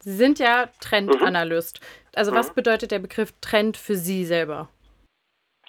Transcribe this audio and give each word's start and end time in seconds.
Sie 0.00 0.12
sind 0.12 0.38
ja 0.38 0.68
Trendanalyst. 0.80 1.80
Mhm. 1.80 2.08
Also 2.14 2.32
was 2.32 2.50
mhm. 2.50 2.54
bedeutet 2.54 2.90
der 2.90 2.98
Begriff 2.98 3.32
Trend 3.40 3.76
für 3.76 3.94
Sie 3.94 4.24
selber? 4.24 4.68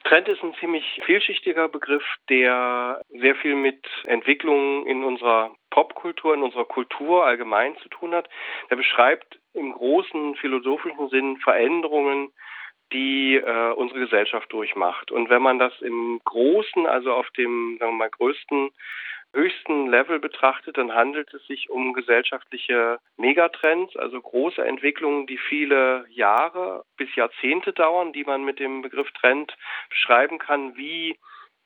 Trend 0.04 0.28
ist 0.28 0.44
ein 0.44 0.56
ziemlich 0.60 0.84
vielschichtiger 1.06 1.70
Begriff, 1.70 2.04
der 2.28 3.02
sehr 3.10 3.36
viel 3.36 3.56
mit 3.56 3.86
Entwicklungen 4.06 4.86
in 4.88 5.04
unserer 5.04 5.56
Popkultur, 5.70 6.34
in 6.34 6.44
unserer 6.44 6.66
Kultur 6.66 7.26
allgemein 7.26 7.78
zu 7.78 7.90
tun 7.90 8.14
hat. 8.14 8.28
Er 8.70 8.78
beschreibt 8.78 9.40
im 9.54 9.72
großen 9.74 10.36
philosophischen 10.36 11.10
Sinn 11.10 11.38
Veränderungen, 11.38 12.32
die 12.92 13.36
äh, 13.36 13.72
unsere 13.74 14.00
Gesellschaft 14.02 14.52
durchmacht. 14.52 15.12
Und 15.12 15.30
wenn 15.30 15.42
man 15.42 15.60
das 15.60 15.74
im 15.82 16.20
Großen, 16.26 16.88
also 16.88 17.14
auf 17.14 17.30
dem 17.38 17.78
sagen 17.80 17.94
wir 17.94 17.98
mal, 17.98 18.10
größten 18.10 18.72
höchsten 19.34 19.88
Level 19.88 20.20
betrachtet, 20.20 20.78
dann 20.78 20.94
handelt 20.94 21.34
es 21.34 21.46
sich 21.48 21.70
um 21.70 21.94
gesellschaftliche 21.94 23.00
Megatrends, 23.18 23.96
also 23.96 24.20
große 24.22 24.64
Entwicklungen, 24.64 25.28
die 25.28 25.38
viele 25.38 26.06
Jahre 26.10 26.84
bis 26.98 27.14
Jahrzehnte 27.16 27.74
dauern, 27.74 28.14
die 28.14 28.24
man 28.24 28.44
mit 28.44 28.60
dem 28.60 28.82
Begriff 28.82 29.12
Trend 29.12 29.56
beschreiben 29.90 30.38
kann, 30.38 30.76
wie 30.76 31.18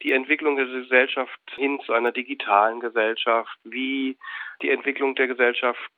die 0.03 0.11
Entwicklung 0.11 0.57
der 0.57 0.65
Gesellschaft 0.65 1.39
hin 1.55 1.79
zu 1.85 1.93
einer 1.93 2.11
digitalen 2.11 2.79
Gesellschaft, 2.79 3.57
wie 3.63 4.17
die 4.61 4.69
Entwicklung 4.69 5.15
der 5.15 5.27
Gesellschaft 5.27 5.91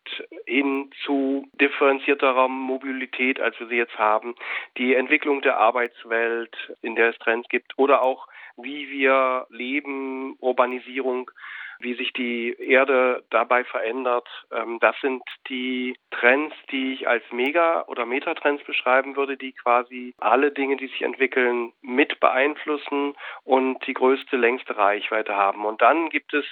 hin 0.45 0.91
zu 1.03 1.47
differenzierterer 1.59 2.47
Mobilität, 2.47 3.39
als 3.39 3.59
wir 3.59 3.67
sie 3.67 3.75
jetzt 3.75 3.97
haben, 3.97 4.35
die 4.77 4.95
Entwicklung 4.95 5.41
der 5.41 5.57
Arbeitswelt, 5.57 6.55
in 6.81 6.95
der 6.95 7.09
es 7.09 7.17
Trends 7.17 7.49
gibt, 7.49 7.77
oder 7.77 8.01
auch 8.01 8.27
wie 8.57 8.89
wir 8.89 9.47
leben, 9.49 10.35
Urbanisierung, 10.39 11.31
wie 11.79 11.93
sich 11.93 12.11
die 12.13 12.55
Erde 12.59 13.23
dabei 13.29 13.63
verändert. 13.63 14.27
Ähm, 14.51 14.79
das 14.79 14.95
sind 15.01 15.23
die 15.49 15.95
Trends, 16.11 16.55
die 16.71 16.93
ich 16.93 17.07
als 17.07 17.23
Mega- 17.31 17.85
oder 17.87 18.05
Metatrends 18.05 18.63
beschreiben 18.63 19.15
würde, 19.15 19.37
die 19.37 19.53
quasi 19.53 20.13
alle 20.17 20.51
Dinge, 20.51 20.77
die 20.77 20.87
sich 20.87 21.01
entwickeln, 21.01 21.73
mit 21.81 22.19
beeinflussen 22.19 23.15
und 23.43 23.85
die 23.85 23.93
größte, 23.93 24.37
längste 24.37 24.77
Reichweite 24.77 25.35
haben. 25.35 25.65
Und 25.65 25.81
dann 25.81 26.09
gibt 26.09 26.33
es 26.33 26.45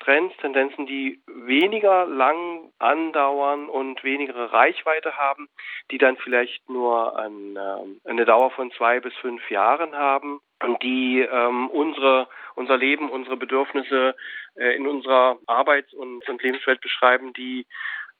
Trends, 0.00 0.36
Tendenzen, 0.38 0.86
die 0.86 1.22
weniger 1.26 2.04
lang 2.06 2.70
andauern 2.78 3.68
und 3.68 4.04
weniger 4.04 4.52
Reichweite 4.52 5.16
haben, 5.16 5.48
die 5.90 5.98
dann 5.98 6.18
vielleicht 6.18 6.68
nur 6.68 7.18
eine, 7.18 7.80
ähm, 7.82 8.00
eine 8.04 8.24
Dauer 8.26 8.50
von 8.50 8.70
zwei 8.72 9.00
bis 9.00 9.14
fünf 9.14 9.48
Jahren 9.50 9.94
haben 9.96 10.40
die 10.82 11.20
ähm, 11.20 11.68
unsere, 11.68 12.28
unser 12.54 12.76
Leben, 12.76 13.10
unsere 13.10 13.36
Bedürfnisse 13.36 14.16
äh, 14.56 14.74
in 14.76 14.86
unserer 14.86 15.38
Arbeits- 15.46 15.92
und, 15.92 16.26
und 16.28 16.42
Lebenswelt 16.42 16.80
beschreiben, 16.80 17.32
die 17.32 17.66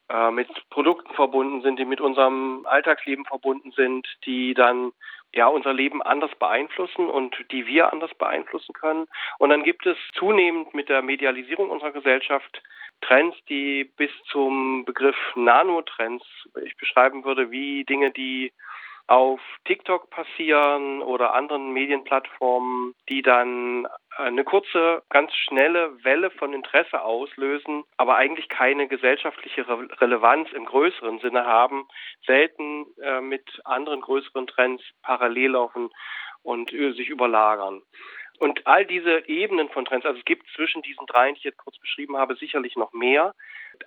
äh, 0.09 0.31
mit 0.31 0.49
Produkten 0.71 1.13
verbunden 1.15 1.63
sind, 1.63 1.79
die 1.79 1.85
mit 1.85 2.01
unserem 2.01 2.67
Alltagsleben 2.67 3.25
verbunden 3.25 3.73
sind, 3.73 4.07
die 4.25 4.55
dann 4.55 4.93
ja 5.35 5.47
unser 5.49 5.73
Leben 5.73 6.03
anders 6.03 6.31
beeinflussen 6.39 7.09
und 7.09 7.37
die 7.51 7.67
wir 7.67 7.93
anders 7.93 8.15
beeinflussen 8.15 8.73
können. 8.73 9.07
Und 9.39 9.51
dann 9.51 9.65
gibt 9.65 9.85
es 9.87 9.97
zunehmend 10.15 10.75
mit 10.75 10.89
der 10.89 11.03
Medialisierung 11.03 11.71
unserer 11.71 11.93
Gesellschaft 11.93 12.63
Trends, 13.01 13.37
die 13.49 13.85
bis 13.97 14.11
zum 14.31 14.85
Begriff 14.85 15.17
Nanotrends 15.35 16.25
ich 16.65 16.77
beschreiben 16.77 17.25
würde, 17.25 17.51
wie 17.51 17.85
Dinge, 17.85 18.11
die 18.11 18.53
auf 19.07 19.41
TikTok 19.65 20.11
passieren 20.11 21.03
oder 21.03 21.35
anderen 21.35 21.73
Medienplattformen, 21.73 22.95
die 23.09 23.23
dann 23.23 23.87
eine 24.17 24.45
kurze, 24.45 25.03
ganz 25.11 25.35
schnelle 25.35 26.03
Welle 26.05 26.31
von 26.31 26.53
Interesse 26.53 27.03
auslösen, 27.03 27.85
aber 27.97 28.17
eigentlich 28.17 28.49
keine 28.49 28.89
gesellschaftliche 28.89 29.69
Re 29.69 29.89
Relevanz 30.01 30.51
im 30.53 30.65
größeren 30.65 31.19
Sinne 31.21 31.45
haben, 31.45 31.87
selten 32.27 32.87
äh, 33.03 33.21
mit 33.21 33.61
anderen 33.65 34.01
größeren 34.01 34.47
Trends 34.47 34.83
parallel 35.03 35.53
laufen 35.53 35.91
und 36.43 36.73
äh, 36.73 36.93
sich 36.93 37.09
überlagern. 37.09 37.83
Und 38.39 38.67
all 38.67 38.85
diese 38.85 39.29
Ebenen 39.29 39.69
von 39.69 39.85
Trends, 39.85 40.05
also 40.05 40.19
es 40.19 40.25
gibt 40.25 40.47
zwischen 40.55 40.83
diesen 40.83 41.07
dreien, 41.07 41.35
die 41.35 41.39
ich 41.39 41.45
jetzt 41.45 41.59
kurz 41.59 41.79
beschrieben 41.79 42.17
habe, 42.17 42.37
sicherlich 42.37 42.77
noch 42.77 42.93
mehr. 42.93 43.35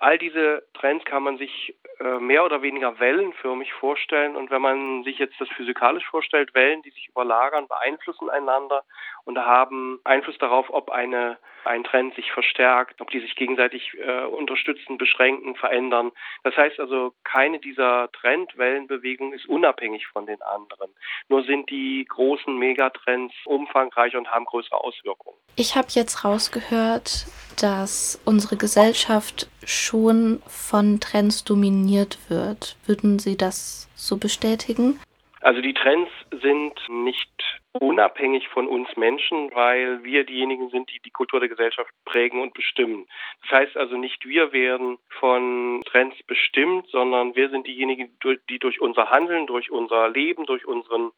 All 0.00 0.18
diese 0.18 0.62
Trends 0.74 1.04
kann 1.04 1.22
man 1.22 1.38
sich 1.38 1.74
äh, 2.00 2.18
mehr 2.18 2.44
oder 2.44 2.62
weniger 2.62 2.98
wellenförmig 2.98 3.72
vorstellen. 3.74 4.34
Und 4.34 4.50
wenn 4.50 4.62
man 4.62 5.04
sich 5.04 5.18
jetzt 5.18 5.38
das 5.38 5.48
physikalisch 5.50 6.06
vorstellt, 6.06 6.54
Wellen, 6.54 6.80
die 6.82 6.90
sich 6.90 7.08
überlagern, 7.08 7.68
beeinflussen 7.68 8.30
einander 8.30 8.84
und 9.24 9.38
haben 9.38 10.00
Einfluss 10.04 10.38
darauf, 10.38 10.70
ob 10.70 10.90
eine, 10.90 11.38
ein 11.64 11.84
Trend 11.84 12.14
sich 12.14 12.32
verstärkt, 12.32 13.02
ob 13.02 13.10
die 13.10 13.20
sich 13.20 13.36
gegenseitig 13.36 13.92
äh, 13.98 14.24
unterstützen, 14.24 14.96
beschränken, 14.96 15.56
verändern. 15.56 16.12
Das 16.42 16.56
heißt 16.56 16.80
also, 16.80 17.12
keine 17.24 17.58
dieser 17.58 18.10
Trendwellenbewegungen 18.12 19.34
ist 19.34 19.46
unabhängig 19.46 20.06
von 20.06 20.24
den 20.24 20.40
anderen. 20.40 20.90
Nur 21.28 21.44
sind 21.44 21.68
die 21.68 22.06
großen 22.08 22.56
Megatrends 22.56 23.34
umfangreich 23.44 24.16
und 24.16 24.30
haben 24.30 24.46
größere 24.46 24.82
Auswirkungen. 24.82 25.36
Ich 25.60 25.76
habe 25.76 25.88
jetzt 25.90 26.24
rausgehört, 26.24 27.26
dass 27.60 28.18
unsere 28.24 28.56
Gesellschaft 28.56 29.50
schon 29.62 30.40
von 30.46 31.00
Trends 31.00 31.44
dominiert 31.44 32.18
wird. 32.30 32.78
Würden 32.86 33.18
Sie 33.18 33.36
das 33.36 33.86
so 33.94 34.16
bestätigen? 34.16 34.98
Also 35.42 35.60
die 35.60 35.74
Trends 35.74 36.10
sind 36.30 36.72
nicht 36.88 37.60
unabhängig 37.72 38.48
von 38.48 38.68
uns 38.68 38.88
Menschen, 38.96 39.50
weil 39.52 40.02
wir 40.02 40.24
diejenigen 40.24 40.70
sind, 40.70 40.90
die 40.90 41.00
die 41.04 41.10
Kultur 41.10 41.40
der 41.40 41.50
Gesellschaft 41.50 41.90
prägen 42.06 42.40
und 42.40 42.54
bestimmen. 42.54 43.06
Das 43.42 43.60
heißt 43.60 43.76
also 43.76 43.98
nicht 43.98 44.24
wir 44.24 44.54
werden 44.54 44.96
von 45.18 45.82
Trends 45.84 46.16
bestimmt, 46.26 46.88
sondern 46.88 47.36
wir 47.36 47.50
sind 47.50 47.66
diejenigen, 47.66 48.16
die 48.48 48.58
durch 48.58 48.80
unser 48.80 49.10
Handeln, 49.10 49.46
durch 49.46 49.70
unser 49.70 50.08
Leben, 50.08 50.46
durch 50.46 50.64
unseren 50.64 51.12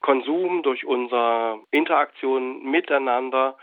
Konsum, 0.00 0.62
durch 0.62 0.84
unsere 0.84 1.60
Interaktion 1.70 2.62
miteinander 2.64 3.56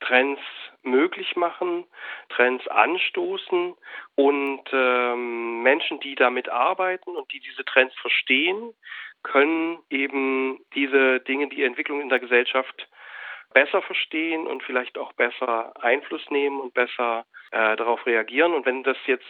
Trends 0.00 0.40
möglich 0.82 1.36
machen, 1.36 1.84
Trends 2.28 2.66
anstoßen 2.66 3.74
und 4.16 4.62
ähm, 4.72 5.62
Menschen, 5.62 6.00
die 6.00 6.14
damit 6.14 6.48
arbeiten 6.48 7.14
und 7.16 7.32
die 7.32 7.40
diese 7.40 7.64
Trends 7.64 7.94
verstehen, 8.00 8.74
können 9.22 9.78
eben 9.90 10.64
diese 10.74 11.20
Dinge, 11.20 11.48
die 11.48 11.62
Entwicklung 11.62 12.00
in 12.00 12.08
der 12.08 12.18
Gesellschaft 12.18 12.88
besser 13.54 13.82
verstehen 13.82 14.46
und 14.46 14.62
vielleicht 14.62 14.98
auch 14.98 15.12
besser 15.12 15.72
Einfluss 15.82 16.28
nehmen 16.30 16.60
und 16.60 16.74
besser 16.74 17.24
äh, 17.50 17.76
darauf 17.76 18.04
reagieren. 18.06 18.54
Und 18.54 18.66
wenn 18.66 18.82
das 18.82 18.96
jetzt 19.06 19.26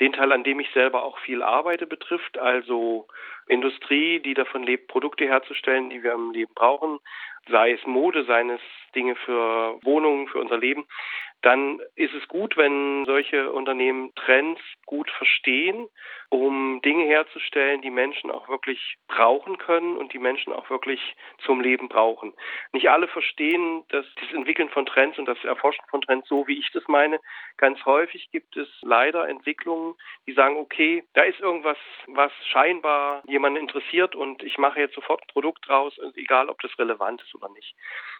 den 0.00 0.12
Teil, 0.12 0.32
an 0.32 0.44
dem 0.44 0.60
ich 0.60 0.70
selber 0.72 1.04
auch 1.04 1.18
viel 1.18 1.42
arbeite, 1.42 1.86
betrifft, 1.86 2.38
also 2.38 3.06
Industrie, 3.46 4.20
die 4.20 4.34
davon 4.34 4.62
lebt, 4.62 4.88
Produkte 4.88 5.26
herzustellen, 5.26 5.90
die 5.90 6.02
wir 6.02 6.12
im 6.12 6.32
Leben 6.32 6.54
brauchen, 6.54 6.98
sei 7.48 7.72
es 7.72 7.86
Mode, 7.86 8.24
seien 8.24 8.50
es 8.50 8.60
Dinge 8.94 9.14
für 9.16 9.78
Wohnungen, 9.82 10.28
für 10.28 10.38
unser 10.38 10.58
Leben, 10.58 10.86
dann 11.42 11.80
ist 11.94 12.14
es 12.14 12.26
gut, 12.28 12.56
wenn 12.56 13.04
solche 13.06 13.50
Unternehmen 13.52 14.14
Trends 14.14 14.60
gut 14.86 15.10
verstehen, 15.10 15.88
um 16.28 16.80
Dinge 16.82 17.04
herzustellen, 17.04 17.82
die 17.82 17.90
Menschen 17.90 18.30
auch 18.30 18.48
wirklich 18.48 18.96
brauchen 19.08 19.58
können 19.58 19.96
und 19.96 20.12
die 20.12 20.18
Menschen 20.18 20.52
auch 20.52 20.70
wirklich 20.70 21.16
zum 21.44 21.60
Leben 21.60 21.88
brauchen. 21.88 22.34
Nicht 22.72 22.88
alle 22.90 23.08
verstehen 23.08 23.84
das, 23.88 24.06
das 24.20 24.32
Entwickeln 24.32 24.68
von 24.68 24.86
Trends 24.86 25.18
und 25.18 25.26
das 25.26 25.42
Erforschen 25.44 25.84
von 25.90 26.02
Trends 26.02 26.28
so, 26.28 26.46
wie 26.46 26.58
ich 26.58 26.70
das 26.72 26.86
meine. 26.88 27.20
Ganz 27.56 27.84
häufig 27.84 28.30
gibt 28.30 28.56
es 28.56 28.68
leider 28.82 29.28
Entwicklungen, 29.28 29.94
die 30.26 30.32
sagen, 30.32 30.56
okay, 30.56 31.04
da 31.14 31.22
ist 31.22 31.40
irgendwas, 31.40 31.78
was 32.06 32.32
scheinbar 32.46 33.22
jemanden 33.26 33.58
interessiert 33.58 34.14
und 34.14 34.42
ich 34.42 34.58
mache 34.58 34.80
jetzt 34.80 34.94
sofort 34.94 35.22
ein 35.22 35.32
Produkt 35.32 35.68
draus, 35.68 35.98
egal 36.14 36.48
ob 36.48 36.60
das 36.60 36.78
relevant 36.78 37.22
ist 37.22 37.34
oder 37.34 37.48
nicht. 37.48 37.74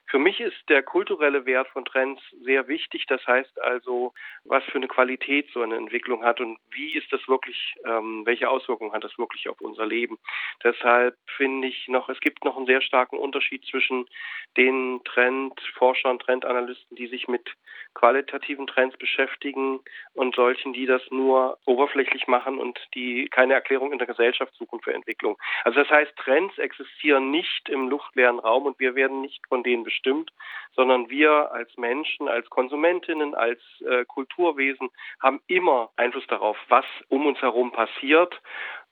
Für 0.06 0.18
mich 0.18 0.40
ist 0.40 0.68
der 0.68 0.82
kulturelle 0.82 1.46
Wert 1.46 1.68
von 1.68 1.84
Trends 1.84 2.20
sehr 2.42 2.66
wichtig. 2.66 3.06
Das 3.10 3.26
heißt 3.26 3.60
also, 3.60 4.12
was 4.44 4.62
für 4.64 4.76
eine 4.78 4.88
Qualität 4.88 5.48
so 5.52 5.62
eine 5.62 5.76
Entwicklung 5.76 6.24
hat 6.24 6.40
und 6.40 6.58
wie 6.70 6.96
ist 6.96 7.12
das 7.12 7.26
wirklich, 7.26 7.74
ähm, 7.84 8.24
welche 8.24 8.48
Auswirkungen 8.48 8.92
hat 8.92 9.02
das 9.02 9.18
wirklich 9.18 9.48
auf 9.48 9.60
unser 9.60 9.84
Leben. 9.84 10.18
Deshalb 10.62 11.16
finde 11.36 11.68
ich 11.68 11.88
noch, 11.88 12.08
es 12.08 12.20
gibt 12.20 12.44
noch 12.44 12.56
einen 12.56 12.66
sehr 12.66 12.80
starken 12.80 13.18
Unterschied 13.18 13.64
zwischen 13.66 14.06
den 14.56 15.00
Trendforschern, 15.04 16.20
Trendanalysten, 16.20 16.96
die 16.96 17.08
sich 17.08 17.26
mit 17.26 17.50
qualitativen 17.94 18.68
Trends 18.68 18.96
beschäftigen 18.96 19.80
und 20.14 20.36
solchen, 20.36 20.72
die 20.72 20.86
das 20.86 21.02
nur 21.10 21.58
oberflächlich 21.64 22.28
machen 22.28 22.58
und 22.58 22.78
die 22.94 23.28
keine 23.28 23.54
Erklärung 23.54 23.92
in 23.92 23.98
der 23.98 24.06
Gesellschaft 24.06 24.54
suchen 24.54 24.80
für 24.80 24.94
Entwicklung. 24.94 25.36
Also 25.64 25.80
das 25.80 25.90
heißt, 25.90 26.14
Trends 26.16 26.56
existieren 26.58 27.30
nicht 27.30 27.68
im 27.68 27.88
luftleeren 27.88 28.38
Raum 28.38 28.66
und 28.66 28.78
wir 28.78 28.94
werden 28.94 29.20
nicht 29.20 29.40
von 29.48 29.64
denen 29.64 29.82
bestimmt, 29.82 30.30
sondern 30.76 31.10
wir 31.10 31.50
als 31.52 31.76
Menschen, 31.76 32.28
als 32.28 32.48
Konsumentinnen, 33.00 33.34
als 33.34 33.60
äh, 33.80 34.04
Kulturwesen 34.04 34.90
haben 35.20 35.40
immer 35.46 35.90
Einfluss 35.96 36.26
darauf, 36.26 36.56
was 36.68 36.84
um 37.08 37.26
uns 37.26 37.40
herum 37.40 37.72
passiert 37.72 38.40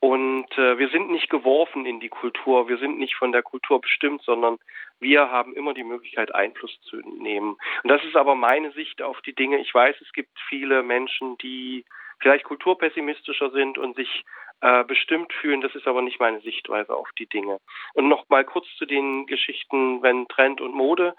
und 0.00 0.46
äh, 0.56 0.78
wir 0.78 0.88
sind 0.88 1.10
nicht 1.10 1.28
geworfen 1.28 1.86
in 1.86 2.00
die 2.00 2.08
Kultur, 2.08 2.68
wir 2.68 2.78
sind 2.78 2.98
nicht 2.98 3.16
von 3.16 3.32
der 3.32 3.42
Kultur 3.42 3.80
bestimmt, 3.80 4.22
sondern 4.22 4.58
wir 5.00 5.30
haben 5.30 5.54
immer 5.54 5.74
die 5.74 5.84
Möglichkeit, 5.84 6.34
Einfluss 6.34 6.80
zu 6.82 6.96
nehmen. 6.96 7.56
Und 7.82 7.90
das 7.90 8.02
ist 8.04 8.16
aber 8.16 8.34
meine 8.34 8.72
Sicht 8.72 9.02
auf 9.02 9.20
die 9.22 9.34
Dinge. 9.34 9.58
Ich 9.58 9.74
weiß, 9.74 9.96
es 10.00 10.12
gibt 10.12 10.30
viele 10.48 10.82
Menschen, 10.82 11.36
die 11.38 11.84
vielleicht 12.20 12.44
kulturpessimistischer 12.44 13.50
sind 13.50 13.78
und 13.78 13.96
sich 13.96 14.24
äh, 14.60 14.84
bestimmt 14.84 15.32
fühlen. 15.32 15.60
Das 15.60 15.74
ist 15.74 15.86
aber 15.86 16.02
nicht 16.02 16.20
meine 16.20 16.40
Sichtweise 16.40 16.94
auf 16.94 17.08
die 17.18 17.26
Dinge. 17.26 17.60
Und 17.94 18.08
noch 18.08 18.28
mal 18.28 18.44
kurz 18.44 18.66
zu 18.76 18.86
den 18.86 19.26
Geschichten, 19.26 20.02
wenn 20.02 20.26
Trend 20.28 20.60
und 20.60 20.74
Mode 20.74 21.14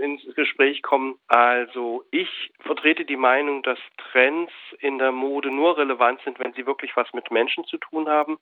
ins 0.00 0.22
Gespräch 0.34 0.82
kommen. 0.82 1.18
Also 1.28 2.04
ich 2.10 2.50
vertrete 2.60 3.04
die 3.04 3.16
Meinung, 3.16 3.62
dass 3.62 3.78
Trends 4.10 4.52
in 4.80 4.98
der 4.98 5.12
Mode 5.12 5.50
nur 5.50 5.76
relevant 5.76 6.20
sind, 6.24 6.38
wenn 6.38 6.52
sie 6.54 6.66
wirklich 6.66 6.96
was 6.96 7.12
mit 7.12 7.30
Menschen 7.30 7.64
zu 7.64 7.78
tun 7.78 8.08
haben. 8.08 8.38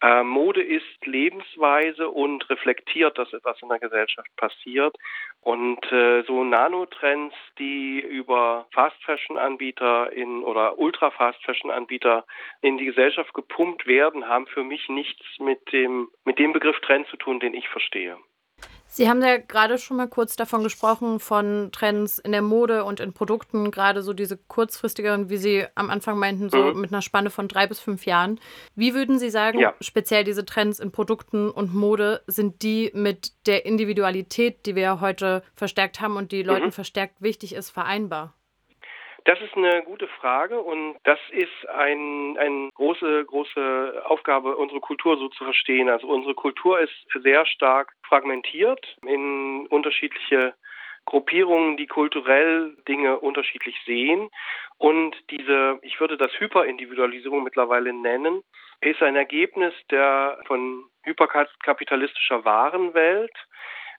Äh, 0.00 0.22
Mode 0.22 0.62
ist 0.62 1.04
Lebensweise 1.04 2.08
und 2.08 2.48
reflektiert, 2.50 3.18
dass 3.18 3.32
etwas 3.32 3.60
in 3.62 3.68
der 3.68 3.78
Gesellschaft 3.78 4.28
passiert. 4.36 4.96
Und 5.40 5.90
äh, 5.92 6.22
so 6.22 6.44
Nanotrends, 6.44 7.34
die 7.58 8.00
über 8.00 8.66
Fast 8.72 9.02
Fashion 9.04 9.38
Anbieter 9.38 10.12
in 10.12 10.42
oder 10.42 10.78
Ultra 10.78 11.10
Fast 11.10 11.42
Fashion 11.44 11.70
Anbieter 11.70 12.24
in 12.60 12.78
die 12.78 12.86
Gesellschaft 12.86 13.32
gepumpt 13.34 13.87
werden, 13.88 14.28
haben 14.28 14.46
für 14.46 14.62
mich 14.62 14.88
nichts 14.88 15.24
mit 15.40 15.72
dem 15.72 16.08
mit 16.24 16.38
dem 16.38 16.52
Begriff 16.52 16.78
Trend 16.80 17.08
zu 17.08 17.16
tun, 17.16 17.40
den 17.40 17.54
ich 17.54 17.68
verstehe. 17.68 18.16
Sie 18.90 19.08
haben 19.08 19.22
ja 19.22 19.36
gerade 19.36 19.76
schon 19.76 19.98
mal 19.98 20.08
kurz 20.08 20.34
davon 20.34 20.62
gesprochen, 20.62 21.20
von 21.20 21.68
Trends 21.72 22.18
in 22.18 22.32
der 22.32 22.40
Mode 22.40 22.84
und 22.84 23.00
in 23.00 23.12
Produkten, 23.12 23.70
gerade 23.70 24.02
so 24.02 24.14
diese 24.14 24.38
kurzfristigeren, 24.38 25.28
wie 25.28 25.36
Sie 25.36 25.66
am 25.74 25.90
Anfang 25.90 26.18
meinten, 26.18 26.48
so 26.48 26.56
mhm. 26.56 26.80
mit 26.80 26.92
einer 26.92 27.02
Spanne 27.02 27.28
von 27.28 27.48
drei 27.48 27.66
bis 27.66 27.80
fünf 27.80 28.06
Jahren. 28.06 28.40
Wie 28.74 28.94
würden 28.94 29.18
Sie 29.18 29.28
sagen, 29.28 29.58
ja. 29.58 29.74
speziell 29.82 30.24
diese 30.24 30.46
Trends 30.46 30.80
in 30.80 30.90
Produkten 30.90 31.50
und 31.50 31.74
Mode, 31.74 32.22
sind 32.26 32.62
die 32.62 32.90
mit 32.94 33.32
der 33.46 33.66
Individualität, 33.66 34.64
die 34.64 34.74
wir 34.74 34.82
ja 34.82 35.00
heute 35.00 35.42
verstärkt 35.54 36.00
haben 36.00 36.16
und 36.16 36.32
die 36.32 36.42
Leuten 36.42 36.66
mhm. 36.66 36.72
verstärkt 36.72 37.20
wichtig 37.20 37.54
ist, 37.54 37.70
vereinbar? 37.70 38.37
Das 39.24 39.40
ist 39.40 39.56
eine 39.56 39.82
gute 39.82 40.08
Frage 40.08 40.60
und 40.60 40.96
das 41.04 41.18
ist 41.30 41.68
ein, 41.68 42.36
eine 42.38 42.70
große, 42.74 43.24
große 43.26 44.02
Aufgabe, 44.06 44.56
unsere 44.56 44.80
Kultur 44.80 45.18
so 45.18 45.28
zu 45.28 45.44
verstehen. 45.44 45.88
Also 45.88 46.06
unsere 46.06 46.34
Kultur 46.34 46.80
ist 46.80 46.94
sehr 47.22 47.44
stark 47.46 47.92
fragmentiert 48.06 48.96
in 49.04 49.66
unterschiedliche 49.68 50.54
Gruppierungen, 51.04 51.76
die 51.76 51.86
kulturell 51.86 52.76
Dinge 52.86 53.18
unterschiedlich 53.18 53.76
sehen. 53.86 54.28
Und 54.76 55.16
diese, 55.30 55.78
ich 55.82 55.98
würde 56.00 56.18
das 56.18 56.30
Hyperindividualisierung 56.38 57.42
mittlerweile 57.42 57.92
nennen, 57.92 58.42
ist 58.80 59.02
ein 59.02 59.16
Ergebnis 59.16 59.72
der 59.90 60.38
von 60.46 60.84
hyperkapitalistischer 61.04 62.44
Warenwelt. 62.44 63.32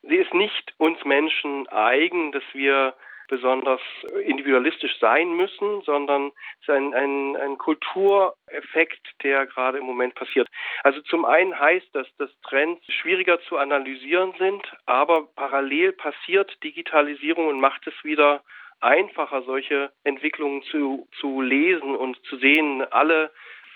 Sie 0.03 0.15
ist 0.15 0.33
nicht 0.33 0.73
uns 0.77 1.03
Menschen 1.03 1.67
eigen, 1.69 2.31
dass 2.31 2.43
wir 2.53 2.93
besonders 3.29 3.81
individualistisch 4.25 4.99
sein 4.99 5.35
müssen, 5.35 5.81
sondern 5.83 6.31
es 6.61 6.67
ist 6.67 6.69
ein, 6.69 6.93
ein, 6.93 7.37
ein 7.37 7.57
Kultureffekt, 7.57 9.15
der 9.23 9.45
gerade 9.45 9.77
im 9.77 9.85
Moment 9.85 10.15
passiert. 10.15 10.49
Also 10.83 11.01
zum 11.01 11.25
einen 11.25 11.57
heißt 11.57 11.89
das, 11.93 12.07
dass 12.17 12.29
Trends 12.41 12.83
schwieriger 12.91 13.39
zu 13.41 13.57
analysieren 13.57 14.33
sind, 14.37 14.63
aber 14.85 15.27
parallel 15.35 15.93
passiert 15.93 16.61
Digitalisierung 16.63 17.47
und 17.47 17.61
macht 17.61 17.87
es 17.87 17.93
wieder 18.03 18.43
einfacher, 18.81 19.41
solche 19.43 19.91
Entwicklungen 20.03 20.63
zu, 20.63 21.07
zu 21.19 21.41
lesen 21.41 21.95
und 21.95 22.17
zu 22.25 22.37
sehen. 22.37 22.81
Alle 22.91 23.31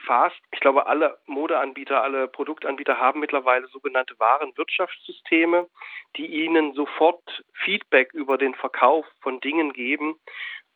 Fast, 0.05 0.39
ich 0.51 0.59
glaube, 0.59 0.87
alle 0.87 1.17
Modeanbieter, 1.27 2.03
alle 2.03 2.27
Produktanbieter 2.27 2.99
haben 2.99 3.21
mittlerweile 3.21 3.67
sogenannte 3.67 4.19
Warenwirtschaftssysteme, 4.19 5.69
die 6.17 6.25
ihnen 6.25 6.73
sofort 6.73 7.43
Feedback 7.53 8.13
über 8.13 8.37
den 8.37 8.53
Verkauf 8.53 9.05
von 9.21 9.39
Dingen 9.39 9.71
geben 9.71 10.19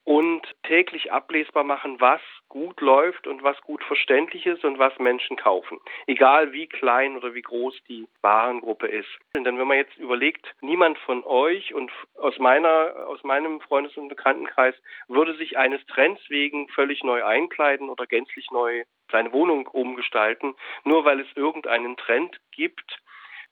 und 0.07 0.41
täglich 0.63 1.11
ablesbar 1.11 1.65
machen, 1.65 1.99
was 1.99 2.21
gut 2.47 2.79
läuft 2.79 3.27
und 3.27 3.43
was 3.43 3.59
gut 3.63 3.83
verständlich 3.83 4.45
ist 4.45 4.63
und 4.63 4.79
was 4.79 4.97
Menschen 4.99 5.35
kaufen. 5.35 5.81
Egal 6.05 6.53
wie 6.53 6.67
klein 6.67 7.17
oder 7.17 7.33
wie 7.33 7.41
groß 7.41 7.75
die 7.89 8.07
Warengruppe 8.21 8.87
ist. 8.87 9.09
Denn 9.35 9.43
wenn 9.57 9.67
man 9.67 9.75
jetzt 9.75 9.97
überlegt, 9.97 10.55
niemand 10.61 10.97
von 10.99 11.25
euch 11.25 11.73
und 11.73 11.91
aus 12.15 12.39
meiner, 12.39 12.93
aus 13.05 13.21
meinem 13.25 13.59
Freundes- 13.59 13.97
und 13.97 14.07
Bekanntenkreis 14.07 14.75
würde 15.09 15.35
sich 15.35 15.57
eines 15.57 15.85
Trends 15.87 16.21
wegen 16.29 16.69
völlig 16.69 17.03
neu 17.03 17.25
einkleiden 17.25 17.89
oder 17.89 18.07
gänzlich 18.07 18.49
neu 18.49 18.85
seine 19.11 19.33
Wohnung 19.33 19.67
umgestalten, 19.67 20.55
nur 20.85 21.03
weil 21.03 21.19
es 21.19 21.27
irgendeinen 21.35 21.97
Trend 21.97 22.39
gibt, 22.51 22.97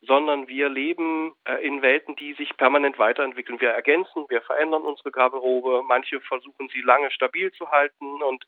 sondern 0.05 0.47
wir 0.47 0.69
leben 0.69 1.33
äh, 1.45 1.65
in 1.65 1.81
Welten, 1.81 2.15
die 2.15 2.33
sich 2.33 2.55
permanent 2.57 2.99
weiterentwickeln. 2.99 3.59
Wir 3.59 3.71
ergänzen, 3.71 4.25
wir 4.29 4.41
verändern 4.41 4.83
unsere 4.83 5.11
Garderobe, 5.11 5.83
manche 5.87 6.21
versuchen 6.21 6.69
sie 6.69 6.81
lange 6.81 7.11
stabil 7.11 7.51
zu 7.51 7.69
halten 7.71 8.21
und 8.23 8.45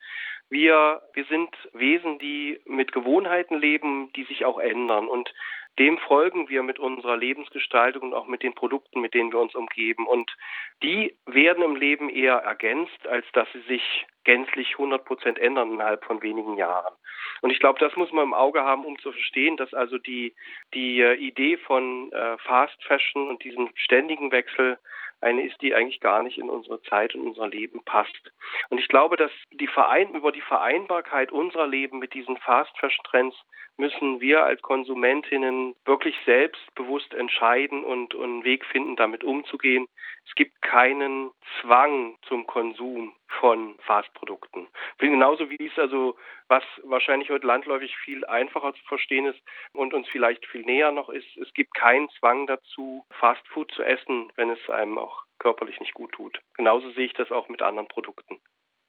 wir, 0.49 1.01
wir 1.13 1.25
sind 1.25 1.49
Wesen, 1.73 2.19
die 2.19 2.59
mit 2.65 2.91
Gewohnheiten 2.91 3.59
leben, 3.59 4.11
die 4.13 4.23
sich 4.23 4.45
auch 4.45 4.59
ändern 4.59 5.07
und 5.07 5.33
dem 5.79 5.99
folgen 5.99 6.49
wir 6.49 6.63
mit 6.63 6.79
unserer 6.79 7.17
Lebensgestaltung 7.17 8.01
und 8.01 8.13
auch 8.15 8.25
mit 8.25 8.41
den 8.41 8.55
Produkten, 8.55 8.99
mit 8.99 9.13
denen 9.13 9.31
wir 9.31 9.39
uns 9.39 9.53
umgeben. 9.53 10.07
Und 10.07 10.35
die 10.81 11.15
werden 11.27 11.63
im 11.63 11.75
Leben 11.75 12.09
eher 12.09 12.37
ergänzt, 12.37 13.07
als 13.07 13.25
dass 13.33 13.47
sie 13.53 13.61
sich 13.61 14.05
gänzlich 14.23 14.71
100 14.71 15.05
Prozent 15.05 15.37
ändern 15.37 15.73
innerhalb 15.73 16.03
von 16.03 16.21
wenigen 16.23 16.57
Jahren. 16.57 16.93
Und 17.41 17.51
ich 17.51 17.59
glaube, 17.59 17.79
das 17.79 17.95
muss 17.95 18.11
man 18.11 18.25
im 18.25 18.33
Auge 18.33 18.63
haben, 18.63 18.85
um 18.85 18.97
zu 18.99 19.11
verstehen, 19.11 19.55
dass 19.57 19.73
also 19.73 19.99
die, 19.99 20.33
die 20.73 20.99
äh, 20.99 21.13
Idee 21.13 21.57
von 21.57 22.11
äh, 22.11 22.37
Fast 22.39 22.83
Fashion 22.83 23.29
und 23.29 23.43
diesem 23.43 23.69
ständigen 23.75 24.31
Wechsel 24.31 24.79
eine 25.21 25.43
ist, 25.43 25.61
die 25.61 25.73
eigentlich 25.73 25.99
gar 25.99 26.23
nicht 26.23 26.37
in 26.37 26.49
unsere 26.49 26.81
Zeit 26.83 27.15
und 27.15 27.27
unser 27.27 27.47
Leben 27.47 27.83
passt. 27.83 28.31
Und 28.69 28.77
ich 28.79 28.87
glaube, 28.87 29.17
dass 29.17 29.31
die 29.51 29.67
Verein 29.67 30.13
über 30.13 30.31
die 30.31 30.41
Vereinbarkeit 30.41 31.31
unserer 31.31 31.67
Leben 31.67 31.99
mit 31.99 32.13
diesen 32.13 32.37
Fast 32.37 32.77
Fashion 32.79 33.03
Trends 33.05 33.35
müssen 33.77 34.19
wir 34.19 34.43
als 34.43 34.61
Konsumentinnen 34.61 35.75
wirklich 35.85 36.15
selbstbewusst 36.25 37.13
entscheiden 37.13 37.83
und, 37.83 38.13
und 38.15 38.23
einen 38.23 38.43
Weg 38.43 38.65
finden, 38.65 38.95
damit 38.95 39.23
umzugehen. 39.23 39.87
Es 40.27 40.35
gibt 40.35 40.61
keinen 40.61 41.31
Zwang 41.61 42.17
zum 42.27 42.45
Konsum 42.47 43.13
von 43.39 43.75
Fastprodukten. 43.79 44.67
Genauso 44.97 45.49
wie 45.49 45.67
es 45.67 45.77
also, 45.77 46.17
was 46.47 46.63
wahrscheinlich 46.83 47.29
heute 47.29 47.47
landläufig 47.47 47.95
viel 47.97 48.25
einfacher 48.25 48.73
zu 48.73 48.83
verstehen 48.85 49.25
ist 49.25 49.39
und 49.73 49.93
uns 49.93 50.07
vielleicht 50.09 50.45
viel 50.47 50.63
näher 50.63 50.91
noch 50.91 51.09
ist, 51.09 51.37
es 51.37 51.53
gibt 51.53 51.73
keinen 51.73 52.09
Zwang 52.19 52.47
dazu, 52.47 53.05
Fastfood 53.11 53.71
zu 53.71 53.83
essen, 53.83 54.31
wenn 54.35 54.49
es 54.49 54.69
einem 54.69 54.97
auch 54.97 55.23
körperlich 55.39 55.79
nicht 55.79 55.93
gut 55.93 56.11
tut. 56.13 56.41
Genauso 56.55 56.89
sehe 56.91 57.05
ich 57.05 57.13
das 57.13 57.31
auch 57.31 57.47
mit 57.47 57.61
anderen 57.61 57.87
Produkten. 57.87 58.39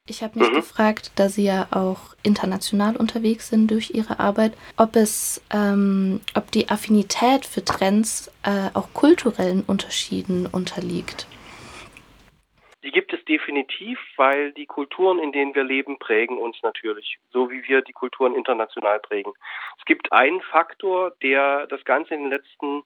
Ich 0.08 0.22
habe 0.22 0.38
mich 0.38 0.50
mhm. 0.50 0.56
gefragt, 0.56 1.12
da 1.16 1.28
Sie 1.28 1.44
ja 1.44 1.68
auch 1.70 2.14
international 2.22 2.96
unterwegs 2.96 3.48
sind 3.48 3.70
durch 3.70 3.90
Ihre 3.90 4.18
Arbeit, 4.18 4.54
ob 4.76 4.96
es, 4.96 5.44
ähm, 5.52 6.20
ob 6.34 6.50
die 6.50 6.70
Affinität 6.70 7.44
für 7.44 7.64
Trends 7.64 8.32
äh, 8.42 8.70
auch 8.74 8.92
kulturellen 8.94 9.62
Unterschieden 9.66 10.46
unterliegt. 10.46 11.26
Die 12.82 12.90
gibt 12.90 13.12
es 13.12 13.22
definitiv, 13.26 13.98
weil 14.16 14.52
die 14.52 14.64
Kulturen, 14.64 15.18
in 15.18 15.32
denen 15.32 15.54
wir 15.54 15.64
leben, 15.64 15.98
prägen 15.98 16.38
uns 16.38 16.56
natürlich, 16.62 17.18
so 17.30 17.50
wie 17.50 17.62
wir 17.68 17.82
die 17.82 17.92
Kulturen 17.92 18.34
international 18.34 19.00
prägen. 19.00 19.32
Es 19.78 19.84
gibt 19.84 20.10
einen 20.12 20.40
Faktor, 20.40 21.12
der 21.22 21.66
das 21.66 21.84
Ganze 21.84 22.14
in 22.14 22.22
den 22.22 22.30
letzten 22.30 22.82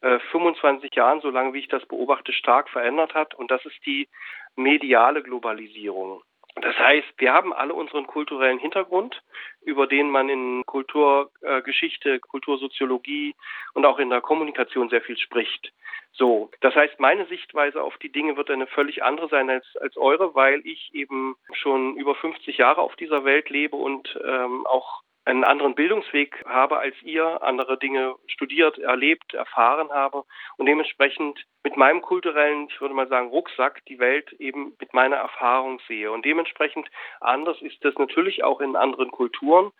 äh, 0.00 0.18
25 0.30 0.94
Jahren, 0.94 1.20
so 1.20 1.28
lange 1.28 1.52
wie 1.52 1.58
ich 1.58 1.68
das 1.68 1.84
beobachte, 1.84 2.32
stark 2.32 2.70
verändert 2.70 3.14
hat, 3.14 3.34
und 3.34 3.50
das 3.50 3.62
ist 3.66 3.84
die 3.84 4.08
mediale 4.56 5.22
Globalisierung. 5.22 6.22
Das 6.56 6.78
heißt, 6.78 7.14
wir 7.16 7.32
haben 7.32 7.52
alle 7.52 7.72
unseren 7.72 8.06
kulturellen 8.06 8.58
Hintergrund, 8.58 9.22
über 9.62 9.86
den 9.86 10.10
man 10.10 10.28
in 10.28 10.64
Kulturgeschichte, 10.66 12.20
Kultursoziologie 12.20 13.34
und 13.72 13.86
auch 13.86 13.98
in 13.98 14.10
der 14.10 14.20
Kommunikation 14.20 14.90
sehr 14.90 15.00
viel 15.00 15.16
spricht. 15.16 15.72
So, 16.12 16.50
das 16.60 16.74
heißt, 16.74 17.00
meine 17.00 17.24
Sichtweise 17.26 17.82
auf 17.82 17.96
die 17.98 18.12
Dinge 18.12 18.36
wird 18.36 18.50
eine 18.50 18.66
völlig 18.66 19.02
andere 19.02 19.28
sein 19.28 19.48
als, 19.48 19.64
als 19.80 19.96
eure, 19.96 20.34
weil 20.34 20.60
ich 20.66 20.90
eben 20.92 21.36
schon 21.54 21.96
über 21.96 22.14
50 22.14 22.58
Jahre 22.58 22.82
auf 22.82 22.96
dieser 22.96 23.24
Welt 23.24 23.48
lebe 23.48 23.76
und 23.76 24.18
ähm, 24.22 24.66
auch 24.66 25.02
einen 25.24 25.44
anderen 25.44 25.74
Bildungsweg 25.74 26.44
habe 26.46 26.78
als 26.78 26.94
ihr, 27.02 27.42
andere 27.42 27.78
Dinge 27.78 28.16
studiert, 28.26 28.78
erlebt, 28.78 29.34
erfahren 29.34 29.90
habe 29.90 30.24
und 30.56 30.66
dementsprechend 30.66 31.44
mit 31.62 31.76
meinem 31.76 32.02
kulturellen, 32.02 32.66
ich 32.68 32.80
würde 32.80 32.94
mal 32.94 33.08
sagen, 33.08 33.28
Rucksack 33.28 33.84
die 33.86 34.00
Welt 34.00 34.32
eben 34.34 34.74
mit 34.80 34.92
meiner 34.94 35.16
Erfahrung 35.16 35.80
sehe. 35.86 36.10
Und 36.10 36.24
dementsprechend 36.24 36.88
anders 37.20 37.60
ist 37.62 37.84
das 37.84 37.94
natürlich 37.98 38.42
auch 38.42 38.60
in 38.60 38.74
anderen 38.74 39.12
Kulturen. 39.12 39.70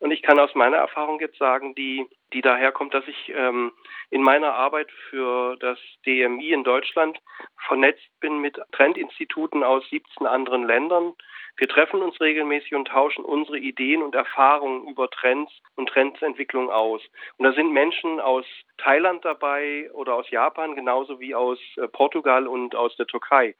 Und 0.00 0.12
ich 0.12 0.22
kann 0.22 0.38
aus 0.38 0.54
meiner 0.54 0.76
Erfahrung 0.76 1.20
jetzt 1.20 1.38
sagen, 1.38 1.74
die, 1.74 2.06
die 2.32 2.40
daherkommt, 2.40 2.94
dass 2.94 3.06
ich 3.08 3.32
ähm, 3.34 3.72
in 4.10 4.22
meiner 4.22 4.54
Arbeit 4.54 4.90
für 5.10 5.56
das 5.56 5.78
DMI 6.06 6.52
in 6.52 6.64
Deutschland 6.64 7.18
vernetzt 7.66 8.08
bin 8.20 8.40
mit 8.40 8.60
Trendinstituten 8.72 9.64
aus 9.64 9.88
17 9.90 10.26
anderen 10.26 10.64
Ländern. 10.64 11.14
Wir 11.58 11.68
treffen 11.68 12.02
uns 12.02 12.20
regelmäßig 12.20 12.74
und 12.74 12.86
tauschen 12.86 13.24
unsere 13.24 13.58
Ideen 13.58 14.00
und 14.00 14.14
Erfahrungen 14.14 14.86
über 14.86 15.10
Trends 15.10 15.52
und 15.74 15.88
Trendsentwicklung 15.88 16.70
aus. 16.70 17.02
Und 17.36 17.44
da 17.44 17.52
sind 17.52 17.72
Menschen 17.72 18.20
aus 18.20 18.44
Thailand 18.78 19.24
dabei 19.24 19.90
oder 19.92 20.14
aus 20.14 20.30
Japan, 20.30 20.76
genauso 20.76 21.18
wie 21.18 21.34
aus 21.34 21.58
äh, 21.76 21.88
Portugal 21.88 22.46
und 22.46 22.76
aus 22.76 22.96
der 22.96 23.06
Türkei. 23.06 23.56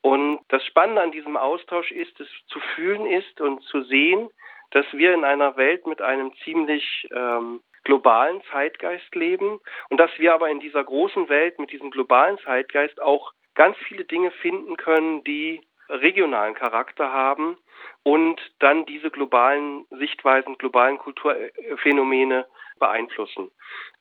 Und 0.00 0.40
das 0.48 0.64
Spannende 0.64 1.02
an 1.02 1.12
diesem 1.12 1.36
Austausch 1.36 1.90
ist, 1.90 2.18
es 2.20 2.28
zu 2.46 2.58
fühlen 2.74 3.06
ist 3.06 3.40
und 3.40 3.62
zu 3.64 3.82
sehen, 3.82 4.30
dass 4.70 4.86
wir 4.92 5.12
in 5.12 5.24
einer 5.24 5.56
Welt 5.56 5.86
mit 5.86 6.00
einem 6.00 6.32
ziemlich 6.42 7.06
ähm, 7.14 7.60
globalen 7.84 8.42
Zeitgeist 8.50 9.14
leben 9.14 9.60
und 9.90 9.98
dass 9.98 10.10
wir 10.18 10.32
aber 10.32 10.48
in 10.48 10.60
dieser 10.60 10.82
großen 10.82 11.28
Welt 11.28 11.58
mit 11.58 11.70
diesem 11.70 11.90
globalen 11.90 12.38
Zeitgeist 12.38 13.00
auch 13.00 13.32
ganz 13.54 13.76
viele 13.88 14.04
Dinge 14.04 14.30
finden 14.30 14.76
können, 14.76 15.22
die 15.24 15.60
regionalen 15.88 16.54
Charakter 16.54 17.12
haben 17.12 17.56
und 18.02 18.40
dann 18.58 18.86
diese 18.86 19.10
globalen 19.10 19.86
Sichtweisen, 19.90 20.58
globalen 20.58 20.98
Kulturphänomene 20.98 22.46
beeinflussen. 22.78 23.50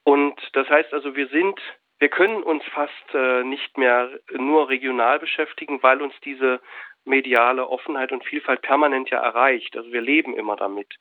Und 0.03 0.39
das 0.53 0.69
heißt 0.69 0.93
also, 0.93 1.15
wir 1.15 1.27
sind, 1.27 1.59
wir 1.99 2.09
können 2.09 2.43
uns 2.43 2.63
fast 2.65 3.13
äh, 3.13 3.43
nicht 3.43 3.77
mehr 3.77 4.09
nur 4.31 4.69
regional 4.69 5.19
beschäftigen, 5.19 5.81
weil 5.81 6.01
uns 6.01 6.13
diese 6.23 6.61
mediale 7.05 7.67
Offenheit 7.67 8.11
und 8.11 8.25
Vielfalt 8.25 8.61
permanent 8.61 9.09
ja 9.09 9.19
erreicht. 9.19 9.77
Also 9.77 9.91
wir 9.91 10.01
leben 10.01 10.35
immer 10.35 10.55
damit. 10.55 10.93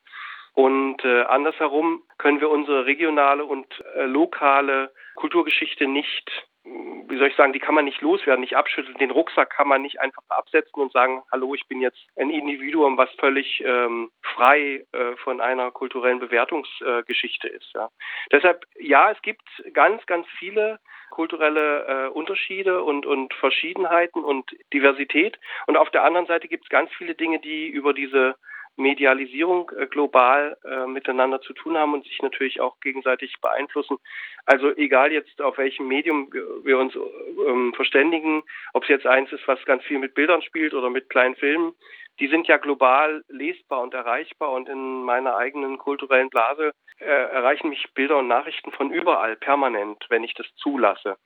Und 0.53 1.03
äh, 1.03 1.23
andersherum 1.23 2.03
können 2.17 2.39
wir 2.39 2.49
unsere 2.49 2.85
regionale 2.85 3.43
und 3.43 3.67
äh, 3.95 4.05
lokale 4.05 4.91
Kulturgeschichte 5.15 5.85
nicht 5.85 6.31
wie 6.65 7.17
soll 7.17 7.27
ich 7.27 7.35
sagen, 7.35 7.53
die 7.53 7.59
kann 7.59 7.75
man 7.75 7.85
nicht 7.85 8.01
loswerden, 8.01 8.41
nicht 8.41 8.57
abschütteln. 8.57 8.97
Den 8.97 9.11
Rucksack 9.11 9.51
kann 9.51 9.67
man 9.67 9.83
nicht 9.83 10.01
einfach 10.01 10.23
absetzen 10.29 10.81
und 10.81 10.91
sagen, 10.91 11.21
hallo, 11.31 11.53
ich 11.53 11.67
bin 11.67 11.79
jetzt 11.79 11.99
ein 12.15 12.31
Individuum, 12.31 12.97
was 12.97 13.09
völlig 13.19 13.63
ähm, 13.63 14.11
frei 14.21 14.85
äh, 14.91 15.15
von 15.17 15.41
einer 15.41 15.71
kulturellen 15.71 16.19
Bewertungsgeschichte 16.19 17.47
äh, 17.47 17.55
ist. 17.55 17.71
Ja. 17.75 17.89
Deshalb, 18.31 18.65
ja, 18.79 19.11
es 19.11 19.21
gibt 19.21 19.43
ganz, 19.73 20.05
ganz 20.07 20.27
viele 20.39 20.79
kulturelle 21.11 21.85
äh, 21.85 22.09
Unterschiede 22.09 22.83
und, 22.83 23.05
und 23.05 23.33
Verschiedenheiten 23.35 24.23
und 24.23 24.51
Diversität. 24.73 25.39
Und 25.67 25.77
auf 25.77 25.91
der 25.91 26.03
anderen 26.03 26.25
Seite 26.25 26.47
gibt 26.47 26.65
es 26.65 26.69
ganz 26.69 26.91
viele 26.97 27.13
Dinge, 27.13 27.39
die 27.39 27.67
über 27.67 27.93
diese 27.93 28.35
Medialisierung 28.77 29.71
äh, 29.77 29.87
global 29.87 30.57
äh, 30.63 30.85
miteinander 30.87 31.41
zu 31.41 31.53
tun 31.53 31.77
haben 31.77 31.93
und 31.93 32.05
sich 32.05 32.21
natürlich 32.21 32.59
auch 32.61 32.79
gegenseitig 32.79 33.35
beeinflussen. 33.41 33.97
Also 34.45 34.75
egal 34.75 35.11
jetzt 35.11 35.41
auf 35.41 35.57
welchem 35.57 35.87
Medium 35.87 36.31
wir 36.31 36.77
uns 36.77 36.95
ähm, 36.95 37.73
verständigen, 37.75 38.43
ob 38.73 38.83
es 38.83 38.89
jetzt 38.89 39.07
eins 39.07 39.31
ist, 39.31 39.47
was 39.47 39.63
ganz 39.65 39.83
viel 39.83 39.99
mit 39.99 40.13
Bildern 40.13 40.41
spielt 40.41 40.73
oder 40.73 40.89
mit 40.89 41.09
kleinen 41.09 41.35
Filmen, 41.35 41.73
die 42.19 42.27
sind 42.27 42.47
ja 42.47 42.57
global 42.57 43.23
lesbar 43.27 43.81
und 43.81 43.93
erreichbar 43.93 44.51
und 44.51 44.69
in 44.69 45.03
meiner 45.03 45.35
eigenen 45.35 45.77
kulturellen 45.77 46.29
Blase 46.29 46.71
äh, 46.99 47.05
erreichen 47.05 47.69
mich 47.69 47.85
Bilder 47.93 48.17
und 48.19 48.27
Nachrichten 48.27 48.71
von 48.71 48.91
überall 48.91 49.35
permanent, 49.35 50.05
wenn 50.09 50.23
ich 50.23 50.33
das 50.33 50.47
zulasse 50.55 51.17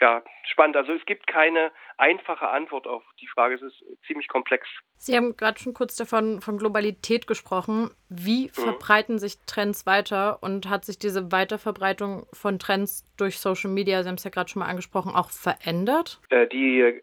ja, 0.00 0.22
spannend. 0.44 0.76
Also 0.76 0.92
es 0.92 1.04
gibt 1.06 1.26
keine 1.26 1.72
einfache 1.96 2.48
Antwort 2.48 2.86
auf 2.86 3.02
die 3.20 3.26
Frage. 3.26 3.56
Es 3.56 3.62
ist 3.62 3.84
ziemlich 4.06 4.28
komplex. 4.28 4.68
Sie 4.96 5.16
haben 5.16 5.36
gerade 5.36 5.58
schon 5.58 5.74
kurz 5.74 5.96
davon 5.96 6.40
von 6.40 6.58
Globalität 6.58 7.26
gesprochen. 7.26 7.90
Wie 8.08 8.46
mhm. 8.46 8.50
verbreiten 8.52 9.18
sich 9.18 9.38
Trends 9.46 9.86
weiter 9.86 10.42
und 10.42 10.68
hat 10.68 10.84
sich 10.84 10.98
diese 10.98 11.32
Weiterverbreitung 11.32 12.26
von 12.32 12.58
Trends 12.58 13.04
durch 13.16 13.38
Social 13.38 13.70
Media, 13.70 14.02
Sie 14.02 14.08
haben 14.08 14.16
es 14.16 14.24
ja 14.24 14.30
gerade 14.30 14.48
schon 14.48 14.60
mal 14.60 14.68
angesprochen, 14.68 15.14
auch 15.14 15.30
verändert? 15.30 16.20
Äh, 16.30 16.46
die 16.46 16.80
äh, 16.80 17.02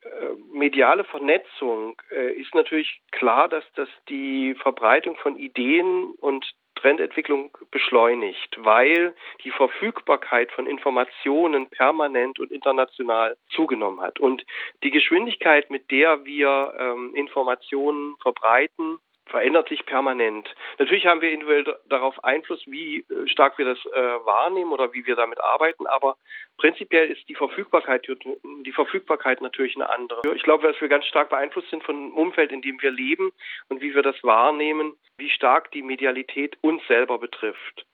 mediale 0.53 1.03
Vernetzung 1.03 2.01
äh, 2.11 2.33
ist 2.33 2.55
natürlich 2.55 3.01
klar, 3.11 3.49
dass 3.49 3.63
das 3.75 3.89
die 4.09 4.55
Verbreitung 4.61 5.17
von 5.17 5.37
Ideen 5.37 6.13
und 6.19 6.45
Trendentwicklung 6.75 7.51
beschleunigt, 7.71 8.57
weil 8.59 9.15
die 9.43 9.51
Verfügbarkeit 9.51 10.51
von 10.51 10.67
Informationen 10.67 11.69
permanent 11.69 12.39
und 12.39 12.51
international 12.51 13.37
zugenommen 13.49 14.01
hat. 14.01 14.19
Und 14.19 14.45
die 14.83 14.91
Geschwindigkeit, 14.91 15.69
mit 15.69 15.89
der 15.91 16.25
wir 16.25 16.73
ähm, 16.77 17.15
Informationen 17.15 18.15
verbreiten, 18.21 18.99
verändert 19.35 19.67
sich 19.67 19.85
permanent. 19.85 20.47
Natürlich 20.79 21.05
haben 21.05 21.19
wir 21.19 21.29
individuell 21.29 21.65
darauf 21.89 22.23
Einfluss, 22.23 22.63
wie 22.67 22.99
äh, 22.99 23.27
stark 23.27 23.57
wir 23.57 23.65
das 23.65 23.85
äh, 23.87 23.99
wahrnehmen 24.25 24.71
oder 24.71 24.93
wie 24.93 25.05
wir 25.05 25.17
damit 25.17 25.41
arbeiten, 25.41 25.87
aber 25.87 26.15
prinzipiell 26.55 27.11
ist 27.11 27.27
die 27.27 27.35
Verfügbarkeit, 27.35 28.07
die 28.07 28.71
Verfügbarkeit 28.71 29.41
natürlich 29.41 29.75
eine 29.75 29.89
andere. 29.89 30.21
Ich 30.35 30.43
glaube, 30.43 30.65
dass 30.65 30.79
wir 30.79 30.87
ganz 30.87 31.05
stark 31.07 31.27
beeinflusst 31.27 31.69
sind 31.69 31.83
von 31.83 31.95
dem 31.95 32.13
Umfeld, 32.13 32.53
in 32.53 32.61
dem 32.61 32.81
wir 32.81 32.91
leben 32.91 33.33
und 33.67 33.81
wie 33.81 33.93
wir 33.93 34.03
das 34.03 34.15
wahrnehmen, 34.23 34.93
wie 35.17 35.29
stark 35.29 35.69
die 35.71 35.81
Medialität 35.81 36.57
uns 36.61 36.81
selber 36.87 37.19
betrifft. 37.19 37.85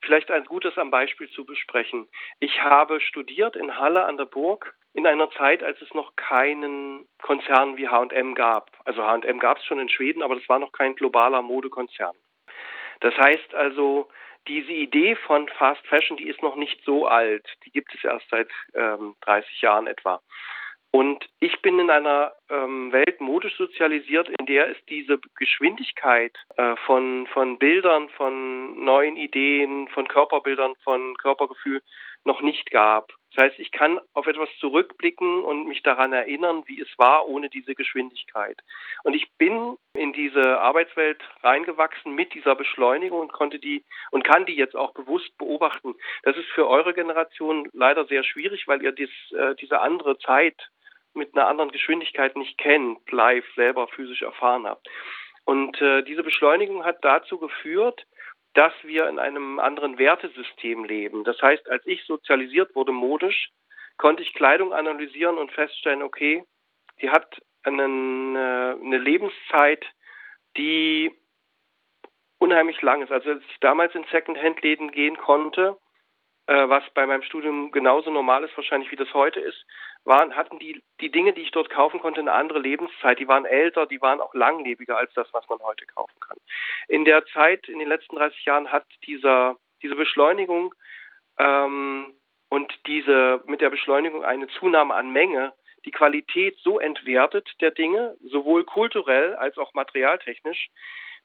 Vielleicht 0.00 0.30
ein 0.30 0.44
gutes 0.44 0.78
am 0.78 0.92
Beispiel 0.92 1.28
zu 1.30 1.44
besprechen. 1.44 2.06
Ich 2.38 2.62
habe 2.62 3.00
studiert 3.00 3.56
in 3.56 3.78
Halle 3.78 4.04
an 4.04 4.16
der 4.16 4.26
Burg 4.26 4.76
in 4.94 5.06
einer 5.06 5.30
Zeit, 5.32 5.62
als 5.62 5.80
es 5.82 5.92
noch 5.92 6.14
keinen 6.16 7.06
Konzern 7.20 7.76
wie 7.76 7.88
H&M 7.88 8.34
gab. 8.34 8.70
Also 8.84 9.02
H&M 9.02 9.40
gab 9.40 9.58
es 9.58 9.64
schon 9.64 9.80
in 9.80 9.88
Schweden, 9.88 10.22
aber 10.22 10.36
das 10.36 10.48
war 10.48 10.60
noch 10.60 10.72
kein 10.72 10.94
globaler 10.94 11.42
Modekonzern. 11.42 12.14
Das 13.00 13.14
heißt 13.18 13.54
also, 13.54 14.08
diese 14.46 14.72
Idee 14.72 15.16
von 15.16 15.48
Fast 15.48 15.84
Fashion, 15.88 16.16
die 16.16 16.28
ist 16.28 16.42
noch 16.42 16.54
nicht 16.54 16.80
so 16.84 17.06
alt. 17.06 17.46
Die 17.64 17.70
gibt 17.70 17.92
es 17.94 18.04
erst 18.04 18.28
seit 18.30 18.50
ähm, 18.74 19.16
30 19.22 19.60
Jahren 19.62 19.88
etwa. 19.88 20.20
Und 20.92 21.28
ich 21.40 21.60
bin 21.60 21.80
in 21.80 21.90
einer 21.90 22.32
ähm, 22.48 22.92
Welt 22.92 23.20
modisch 23.20 23.56
sozialisiert, 23.56 24.28
in 24.28 24.46
der 24.46 24.70
es 24.70 24.76
diese 24.88 25.18
Geschwindigkeit 25.36 26.36
äh, 26.56 26.76
von, 26.86 27.26
von 27.32 27.58
Bildern, 27.58 28.08
von 28.10 28.84
neuen 28.84 29.16
Ideen, 29.16 29.88
von 29.88 30.06
Körperbildern, 30.06 30.74
von 30.84 31.16
Körpergefühl 31.16 31.82
noch 32.24 32.42
nicht 32.42 32.70
gab. 32.70 33.12
Das 33.34 33.44
heißt, 33.44 33.58
ich 33.58 33.72
kann 33.72 34.00
auf 34.12 34.26
etwas 34.26 34.48
zurückblicken 34.60 35.42
und 35.42 35.66
mich 35.66 35.82
daran 35.82 36.12
erinnern, 36.12 36.62
wie 36.66 36.80
es 36.80 36.88
war 36.98 37.26
ohne 37.26 37.48
diese 37.48 37.74
Geschwindigkeit. 37.74 38.60
Und 39.02 39.14
ich 39.14 39.30
bin 39.38 39.76
in 39.94 40.12
diese 40.12 40.60
Arbeitswelt 40.60 41.22
reingewachsen 41.42 42.14
mit 42.14 42.34
dieser 42.34 42.54
Beschleunigung 42.54 43.20
und 43.20 43.32
konnte 43.32 43.58
die 43.58 43.84
und 44.10 44.24
kann 44.24 44.46
die 44.46 44.54
jetzt 44.54 44.76
auch 44.76 44.92
bewusst 44.94 45.36
beobachten. 45.38 45.94
Das 46.22 46.36
ist 46.36 46.48
für 46.50 46.68
eure 46.68 46.94
Generation 46.94 47.68
leider 47.72 48.04
sehr 48.06 48.22
schwierig, 48.22 48.68
weil 48.68 48.82
ihr 48.82 48.92
dies, 48.92 49.10
äh, 49.32 49.54
diese 49.56 49.80
andere 49.80 50.18
Zeit 50.18 50.70
mit 51.12 51.34
einer 51.34 51.46
anderen 51.46 51.70
Geschwindigkeit 51.70 52.36
nicht 52.36 52.58
kennt, 52.58 53.10
live 53.10 53.46
selber 53.54 53.88
physisch 53.88 54.22
erfahren 54.22 54.66
habt. 54.66 54.88
Und 55.44 55.80
äh, 55.80 56.02
diese 56.02 56.22
Beschleunigung 56.22 56.84
hat 56.84 57.04
dazu 57.04 57.38
geführt, 57.38 58.06
dass 58.54 58.72
wir 58.82 59.08
in 59.08 59.18
einem 59.18 59.58
anderen 59.58 59.98
Wertesystem 59.98 60.84
leben. 60.84 61.24
Das 61.24 61.40
heißt, 61.42 61.68
als 61.68 61.84
ich 61.86 62.04
sozialisiert 62.04 62.74
wurde 62.74 62.92
modisch, 62.92 63.50
konnte 63.96 64.22
ich 64.22 64.34
Kleidung 64.34 64.72
analysieren 64.72 65.38
und 65.38 65.52
feststellen, 65.52 66.02
okay, 66.02 66.44
die 67.00 67.10
hat 67.10 67.40
einen, 67.64 68.36
äh, 68.36 68.76
eine 68.80 68.98
Lebenszeit, 68.98 69.84
die 70.56 71.12
unheimlich 72.38 72.80
lang 72.82 73.02
ist. 73.02 73.10
Also 73.10 73.30
als 73.30 73.42
ich 73.48 73.58
damals 73.60 73.94
in 73.94 74.04
Secondhand-Läden 74.10 74.92
gehen 74.92 75.16
konnte, 75.16 75.76
äh, 76.46 76.68
was 76.68 76.84
bei 76.94 77.06
meinem 77.06 77.22
Studium 77.22 77.70
genauso 77.70 78.10
normal 78.10 78.44
ist 78.44 78.56
wahrscheinlich 78.56 78.90
wie 78.90 78.96
das 78.96 79.12
heute 79.14 79.40
ist, 79.40 79.64
waren, 80.04 80.36
hatten 80.36 80.58
die, 80.58 80.82
die 81.00 81.10
Dinge, 81.10 81.32
die 81.32 81.42
ich 81.42 81.50
dort 81.50 81.70
kaufen 81.70 82.00
konnte, 82.00 82.20
eine 82.20 82.32
andere 82.32 82.58
Lebenszeit. 82.58 83.18
Die 83.18 83.28
waren 83.28 83.46
älter, 83.46 83.86
die 83.86 84.02
waren 84.02 84.20
auch 84.20 84.34
langlebiger 84.34 84.98
als 84.98 85.12
das, 85.14 85.32
was 85.32 85.48
man 85.48 85.58
heute 85.60 85.86
kaufen 85.86 86.18
kann. 86.20 86.36
In 86.88 87.04
der 87.04 87.24
Zeit, 87.26 87.68
in 87.68 87.78
den 87.78 87.88
letzten 87.88 88.16
30 88.16 88.44
Jahren, 88.44 88.70
hat 88.70 88.84
dieser, 89.06 89.56
diese 89.82 89.96
Beschleunigung 89.96 90.74
ähm, 91.38 92.14
und 92.50 92.72
diese 92.86 93.42
mit 93.46 93.60
der 93.60 93.70
Beschleunigung 93.70 94.24
eine 94.24 94.48
Zunahme 94.48 94.94
an 94.94 95.10
Menge 95.10 95.54
die 95.84 95.90
Qualität 95.90 96.58
so 96.62 96.78
entwertet 96.78 97.48
der 97.60 97.70
Dinge, 97.70 98.16
sowohl 98.22 98.64
kulturell 98.64 99.34
als 99.34 99.58
auch 99.58 99.74
materialtechnisch, 99.74 100.70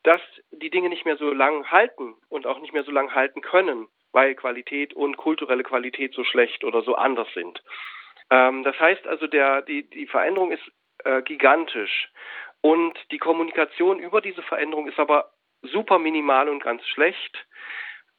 dass 0.04 0.22
die 0.52 0.70
Dinge 0.70 0.90
nicht 0.90 1.06
mehr 1.06 1.18
so 1.18 1.32
lang 1.32 1.72
halten 1.72 2.16
und 2.30 2.46
auch 2.46 2.60
nicht 2.60 2.74
mehr 2.74 2.84
so 2.84 2.92
lang 2.92 3.14
halten 3.14 3.42
können, 3.42 3.88
weil 4.12 4.36
Qualität 4.36 4.94
und 4.94 5.18
kulturelle 5.18 5.64
Qualität 5.64 6.14
so 6.14 6.24
schlecht 6.24 6.64
oder 6.64 6.82
so 6.82 6.96
anders 6.96 7.28
sind. 7.34 7.62
Ähm, 8.30 8.64
das 8.64 8.80
heißt 8.80 9.08
also, 9.08 9.28
der, 9.28 9.62
die, 9.62 9.90
die 9.90 10.08
Veränderung 10.08 10.52
ist 10.52 10.64
äh, 11.04 11.22
gigantisch. 11.22 12.10
Und 12.62 12.98
die 13.12 13.20
Kommunikation 13.20 14.00
über 14.00 14.22
diese 14.22 14.42
Veränderung 14.44 14.88
ist 14.88 15.00
aber 15.00 15.32
super 15.62 16.00
minimal 16.00 16.50
und 16.50 16.64
ganz 16.64 16.86
schlecht. 16.88 17.46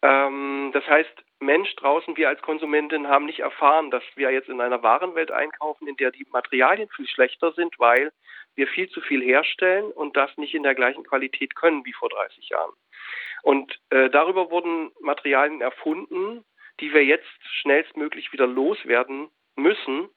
Ähm, 0.03 0.71
das 0.73 0.87
heißt, 0.87 1.13
Mensch 1.41 1.75
draußen, 1.77 2.17
wir 2.17 2.29
als 2.29 2.41
Konsumentin 2.43 3.09
haben 3.09 3.27
nicht 3.27 3.41
erfahren, 3.41 3.91
dass 3.91 4.03
wir 4.15 4.31
jetzt 4.31 4.49
in 4.49 4.61
einer 4.61 4.83
Warenwelt 4.83 5.31
einkaufen, 5.31 5.89
in 5.89 5.97
der 5.97 6.11
die 6.11 6.27
Materialien 6.31 6.89
viel 6.95 7.07
schlechter 7.07 7.53
sind, 7.53 7.79
weil 7.79 8.13
wir 8.61 8.69
viel 8.69 8.89
zu 8.91 9.01
viel 9.01 9.23
herstellen 9.23 9.91
und 9.91 10.17
das 10.17 10.37
nicht 10.37 10.55
in 10.55 10.63
der 10.63 10.75
gleichen 10.75 11.03
Qualität 11.03 11.57
können 11.57 11.85
wie 11.87 11.95
vor 11.95 12.11
30 12.11 12.51
Jahren. 12.51 12.75
Und 13.43 13.81
äh, 13.89 14.11
darüber 14.11 14.51
wurden 14.51 14.91
Materialien 15.01 15.63
erfunden, 15.63 16.45
die 16.81 16.93
wir 16.93 17.05
jetzt 17.05 17.27
schnellstmöglich 17.63 18.33
wieder 18.33 18.47
loswerden 18.47 19.31
müssen, 19.57 20.11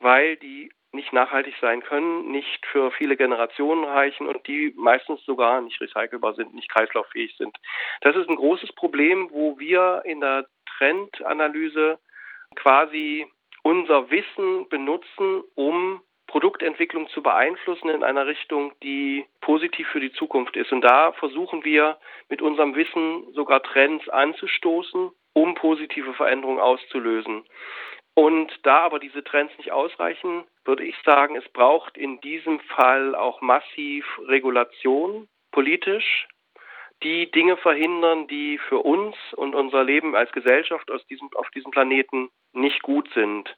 weil 0.00 0.36
die 0.36 0.72
nicht 0.90 1.12
nachhaltig 1.12 1.54
sein 1.60 1.82
können, 1.82 2.32
nicht 2.32 2.66
für 2.66 2.90
viele 2.90 3.16
Generationen 3.16 3.84
reichen 3.84 4.26
und 4.26 4.46
die 4.48 4.72
meistens 4.76 5.22
sogar 5.24 5.60
nicht 5.60 5.80
recycelbar 5.80 6.34
sind, 6.34 6.54
nicht 6.54 6.70
kreislauffähig 6.70 7.36
sind. 7.36 7.56
Das 8.00 8.16
ist 8.16 8.28
ein 8.28 8.36
großes 8.36 8.72
Problem, 8.72 9.28
wo 9.30 9.58
wir 9.58 10.02
in 10.04 10.20
der 10.20 10.46
Trendanalyse 10.78 11.98
quasi 12.56 13.30
unser 13.62 14.10
Wissen 14.10 14.68
benutzen, 14.68 15.42
um 15.54 16.02
Produktentwicklung 16.28 17.08
zu 17.08 17.22
beeinflussen 17.22 17.88
in 17.88 18.04
einer 18.04 18.26
Richtung, 18.26 18.72
die 18.82 19.26
positiv 19.40 19.88
für 19.88 20.00
die 20.00 20.12
Zukunft 20.12 20.56
ist. 20.56 20.70
Und 20.70 20.82
da 20.82 21.12
versuchen 21.12 21.64
wir 21.64 21.98
mit 22.28 22.42
unserem 22.42 22.76
Wissen 22.76 23.32
sogar 23.32 23.62
Trends 23.62 24.08
anzustoßen, 24.08 25.10
um 25.32 25.54
positive 25.54 26.14
Veränderungen 26.14 26.60
auszulösen. 26.60 27.44
Und 28.14 28.52
da 28.64 28.80
aber 28.80 28.98
diese 28.98 29.24
Trends 29.24 29.56
nicht 29.58 29.72
ausreichen, 29.72 30.44
würde 30.64 30.84
ich 30.84 30.96
sagen, 31.04 31.36
es 31.36 31.48
braucht 31.50 31.96
in 31.96 32.20
diesem 32.20 32.60
Fall 32.60 33.14
auch 33.14 33.40
massiv 33.40 34.04
Regulation 34.26 35.28
politisch, 35.50 36.28
die 37.02 37.30
Dinge 37.30 37.56
verhindern, 37.56 38.26
die 38.26 38.58
für 38.58 38.78
uns 38.78 39.16
und 39.34 39.54
unser 39.54 39.84
Leben 39.84 40.16
als 40.16 40.32
Gesellschaft 40.32 40.90
aus 40.90 41.06
diesem, 41.06 41.30
auf 41.36 41.48
diesem 41.50 41.70
Planeten 41.70 42.28
nicht 42.52 42.82
gut 42.82 43.08
sind. 43.14 43.56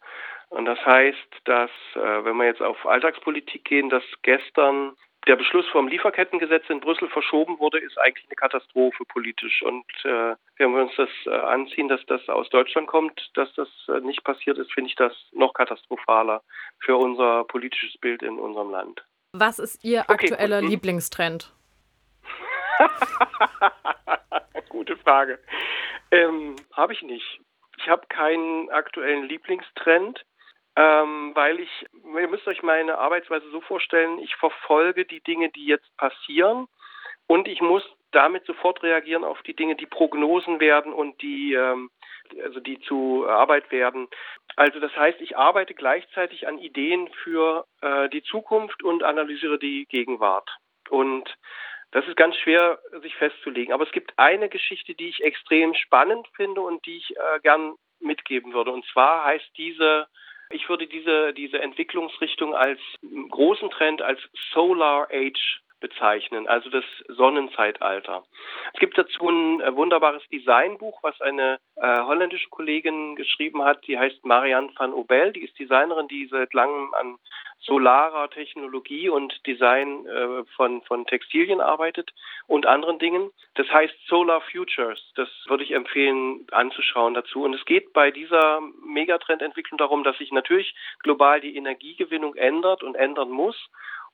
Und 0.50 0.64
das 0.66 0.84
heißt, 0.84 1.28
dass, 1.44 1.70
äh, 1.94 2.24
wenn 2.24 2.36
wir 2.36 2.46
jetzt 2.46 2.60
auf 2.60 2.84
Alltagspolitik 2.84 3.64
gehen, 3.64 3.88
dass 3.88 4.02
gestern 4.22 4.96
der 5.26 5.36
Beschluss 5.36 5.66
vom 5.68 5.86
Lieferkettengesetz 5.86 6.64
in 6.68 6.80
Brüssel 6.80 7.08
verschoben 7.08 7.58
wurde, 7.58 7.78
ist 7.78 7.98
eigentlich 7.98 8.26
eine 8.26 8.36
Katastrophe 8.36 9.04
politisch. 9.04 9.62
Und 9.62 9.84
äh, 10.04 10.34
wenn 10.56 10.74
wir 10.74 10.82
uns 10.82 10.92
das 10.96 11.08
äh, 11.26 11.30
anziehen, 11.30 11.88
dass 11.88 12.04
das 12.06 12.26
aus 12.28 12.48
Deutschland 12.50 12.88
kommt, 12.88 13.30
dass 13.34 13.52
das 13.54 13.68
äh, 13.88 14.00
nicht 14.00 14.24
passiert 14.24 14.58
ist, 14.58 14.72
finde 14.72 14.88
ich 14.88 14.96
das 14.96 15.12
noch 15.32 15.52
katastrophaler 15.52 16.42
für 16.80 16.96
unser 16.96 17.44
politisches 17.44 17.98
Bild 17.98 18.22
in 18.22 18.38
unserem 18.38 18.70
Land. 18.70 19.04
Was 19.32 19.58
ist 19.58 19.84
Ihr 19.84 20.08
aktueller 20.10 20.58
okay. 20.58 20.66
Lieblingstrend? 20.66 21.52
Gute 24.68 24.96
Frage. 24.96 25.38
Ähm, 26.10 26.56
habe 26.72 26.92
ich 26.94 27.02
nicht. 27.02 27.40
Ich 27.78 27.88
habe 27.88 28.06
keinen 28.08 28.68
aktuellen 28.70 29.24
Lieblingstrend, 29.24 30.24
ähm, 30.80 31.32
weil 31.34 31.60
ich, 31.60 31.86
ihr 31.92 32.28
müsst 32.28 32.46
euch 32.46 32.62
meine 32.62 32.96
Arbeitsweise 32.96 33.50
so 33.50 33.60
vorstellen, 33.60 34.18
ich 34.18 34.34
verfolge 34.36 35.04
die 35.04 35.20
Dinge, 35.20 35.50
die 35.50 35.66
jetzt 35.66 35.94
passieren 35.98 36.68
und 37.26 37.48
ich 37.48 37.60
muss 37.60 37.82
damit 38.12 38.46
sofort 38.46 38.82
reagieren 38.82 39.22
auf 39.22 39.42
die 39.42 39.54
Dinge, 39.54 39.76
die 39.76 39.86
Prognosen 39.86 40.58
werden 40.58 40.94
und 40.94 41.20
die, 41.20 41.52
ähm, 41.52 41.90
also 42.42 42.60
die 42.60 42.80
zu 42.80 43.28
Arbeit 43.28 43.70
werden. 43.70 44.08
Also 44.56 44.80
das 44.80 44.96
heißt, 44.96 45.20
ich 45.20 45.36
arbeite 45.36 45.74
gleichzeitig 45.74 46.48
an 46.48 46.58
Ideen 46.58 47.08
für 47.24 47.66
äh, 47.82 48.08
die 48.08 48.22
Zukunft 48.22 48.82
und 48.82 49.02
analysiere 49.02 49.58
die 49.58 49.84
Gegenwart. 49.84 50.48
Und 50.88 51.36
das 51.92 52.06
ist 52.06 52.16
ganz 52.16 52.36
schwer, 52.36 52.78
sich 53.02 53.14
festzulegen. 53.16 53.74
Aber 53.74 53.84
es 53.84 53.92
gibt 53.92 54.14
eine 54.16 54.48
Geschichte, 54.48 54.94
die 54.94 55.10
ich 55.10 55.22
extrem 55.22 55.74
spannend 55.74 56.26
finde 56.36 56.62
und 56.62 56.86
die 56.86 56.96
ich 56.96 57.16
äh, 57.16 57.40
gern 57.42 57.74
mitgeben 58.00 58.54
würde. 58.54 58.70
Und 58.70 58.86
zwar 58.86 59.26
heißt 59.26 59.50
diese, 59.58 60.06
ich 60.50 60.68
würde 60.68 60.86
diese, 60.86 61.32
diese 61.32 61.60
Entwicklungsrichtung 61.60 62.54
als 62.54 62.80
großen 63.30 63.70
Trend 63.70 64.02
als 64.02 64.20
Solar 64.52 65.08
Age 65.10 65.62
bezeichnen, 65.80 66.46
also 66.46 66.70
das 66.70 66.84
Sonnenzeitalter. 67.08 68.24
Es 68.72 68.80
gibt 68.80 68.96
dazu 68.96 69.28
ein 69.28 69.60
äh, 69.60 69.74
wunderbares 69.74 70.22
Designbuch, 70.28 71.02
was 71.02 71.20
eine 71.20 71.58
äh, 71.76 72.02
holländische 72.02 72.48
Kollegin 72.50 73.16
geschrieben 73.16 73.64
hat, 73.64 73.86
die 73.86 73.98
heißt 73.98 74.24
Marianne 74.24 74.70
van 74.76 74.92
Obel, 74.92 75.32
die 75.32 75.44
ist 75.44 75.58
Designerin, 75.58 76.08
die 76.08 76.26
seit 76.26 76.52
langem 76.54 76.94
an 76.94 77.18
solarer 77.60 78.30
Technologie 78.30 79.08
und 79.08 79.46
Design 79.46 80.06
äh, 80.06 80.44
von, 80.56 80.82
von 80.82 81.06
Textilien 81.06 81.60
arbeitet 81.60 82.10
und 82.46 82.66
anderen 82.66 82.98
Dingen. 82.98 83.30
Das 83.54 83.70
heißt 83.70 83.94
Solar 84.06 84.40
Futures. 84.40 85.12
Das 85.14 85.28
würde 85.46 85.64
ich 85.64 85.72
empfehlen 85.72 86.46
anzuschauen 86.52 87.14
dazu. 87.14 87.44
Und 87.44 87.54
es 87.54 87.64
geht 87.66 87.92
bei 87.92 88.10
dieser 88.10 88.60
Megatrendentwicklung 88.82 89.78
darum, 89.78 90.04
dass 90.04 90.16
sich 90.18 90.32
natürlich 90.32 90.74
global 91.00 91.40
die 91.40 91.56
Energiegewinnung 91.56 92.34
ändert 92.34 92.82
und 92.82 92.94
ändern 92.94 93.30
muss 93.30 93.56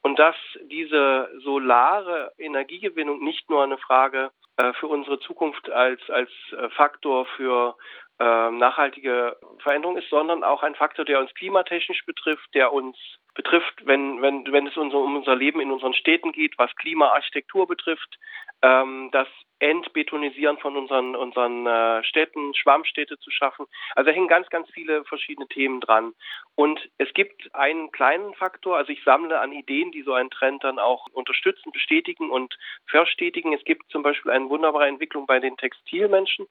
und 0.02 0.18
dass 0.18 0.36
diese 0.70 1.30
solare 1.42 2.32
Energiegewinnung 2.38 3.22
nicht 3.22 3.50
nur 3.50 3.64
eine 3.64 3.78
Frage 3.78 4.30
äh, 4.56 4.72
für 4.74 4.86
unsere 4.86 5.18
Zukunft 5.20 5.70
als, 5.70 6.00
als 6.08 6.30
äh, 6.52 6.68
Faktor 6.70 7.26
für 7.36 7.76
äh, 8.18 8.50
nachhaltige 8.50 9.36
Veränderung 9.62 9.98
ist, 9.98 10.08
sondern 10.08 10.44
auch 10.44 10.62
ein 10.62 10.74
Faktor, 10.74 11.04
der 11.04 11.20
uns 11.20 11.34
klimatechnisch 11.34 12.04
betrifft, 12.06 12.54
der 12.54 12.72
uns 12.72 12.96
betrifft, 13.34 13.84
wenn, 13.84 14.22
wenn, 14.22 14.50
wenn 14.50 14.66
es 14.66 14.76
um 14.76 15.16
unser 15.16 15.36
Leben 15.36 15.60
in 15.60 15.70
unseren 15.70 15.92
Städten 15.92 16.32
geht, 16.32 16.54
was 16.56 16.74
Klimaarchitektur 16.76 17.66
betrifft, 17.66 18.16
ähm, 18.62 19.10
das 19.12 19.28
Entbetonisieren 19.58 20.58
von 20.58 20.76
unseren, 20.76 21.16
unseren 21.16 21.66
äh, 21.66 22.04
Städten, 22.04 22.54
Schwammstädte 22.54 23.18
zu 23.18 23.30
schaffen. 23.30 23.66
Also 23.94 24.10
da 24.10 24.14
hängen 24.14 24.28
ganz, 24.28 24.48
ganz 24.50 24.68
viele 24.70 25.04
verschiedene 25.04 25.48
Themen 25.48 25.80
dran. 25.80 26.12
Und 26.54 26.88
es 26.98 27.12
gibt 27.14 27.54
einen 27.54 27.90
kleinen 27.90 28.34
Faktor, 28.34 28.76
also 28.76 28.92
ich 28.92 29.02
sammle 29.04 29.40
an 29.40 29.52
Ideen, 29.52 29.92
die 29.92 30.02
so 30.02 30.12
einen 30.12 30.30
Trend 30.30 30.64
dann 30.64 30.78
auch 30.78 31.06
unterstützen, 31.12 31.72
bestätigen 31.72 32.30
und 32.30 32.56
verstetigen. 32.86 33.52
Es 33.52 33.64
gibt 33.64 33.90
zum 33.90 34.02
Beispiel 34.02 34.32
eine 34.32 34.48
wunderbare 34.48 34.86
Entwicklung 34.86 35.26
bei 35.26 35.40
den 35.40 35.56
Textilmenschen. 35.56 36.46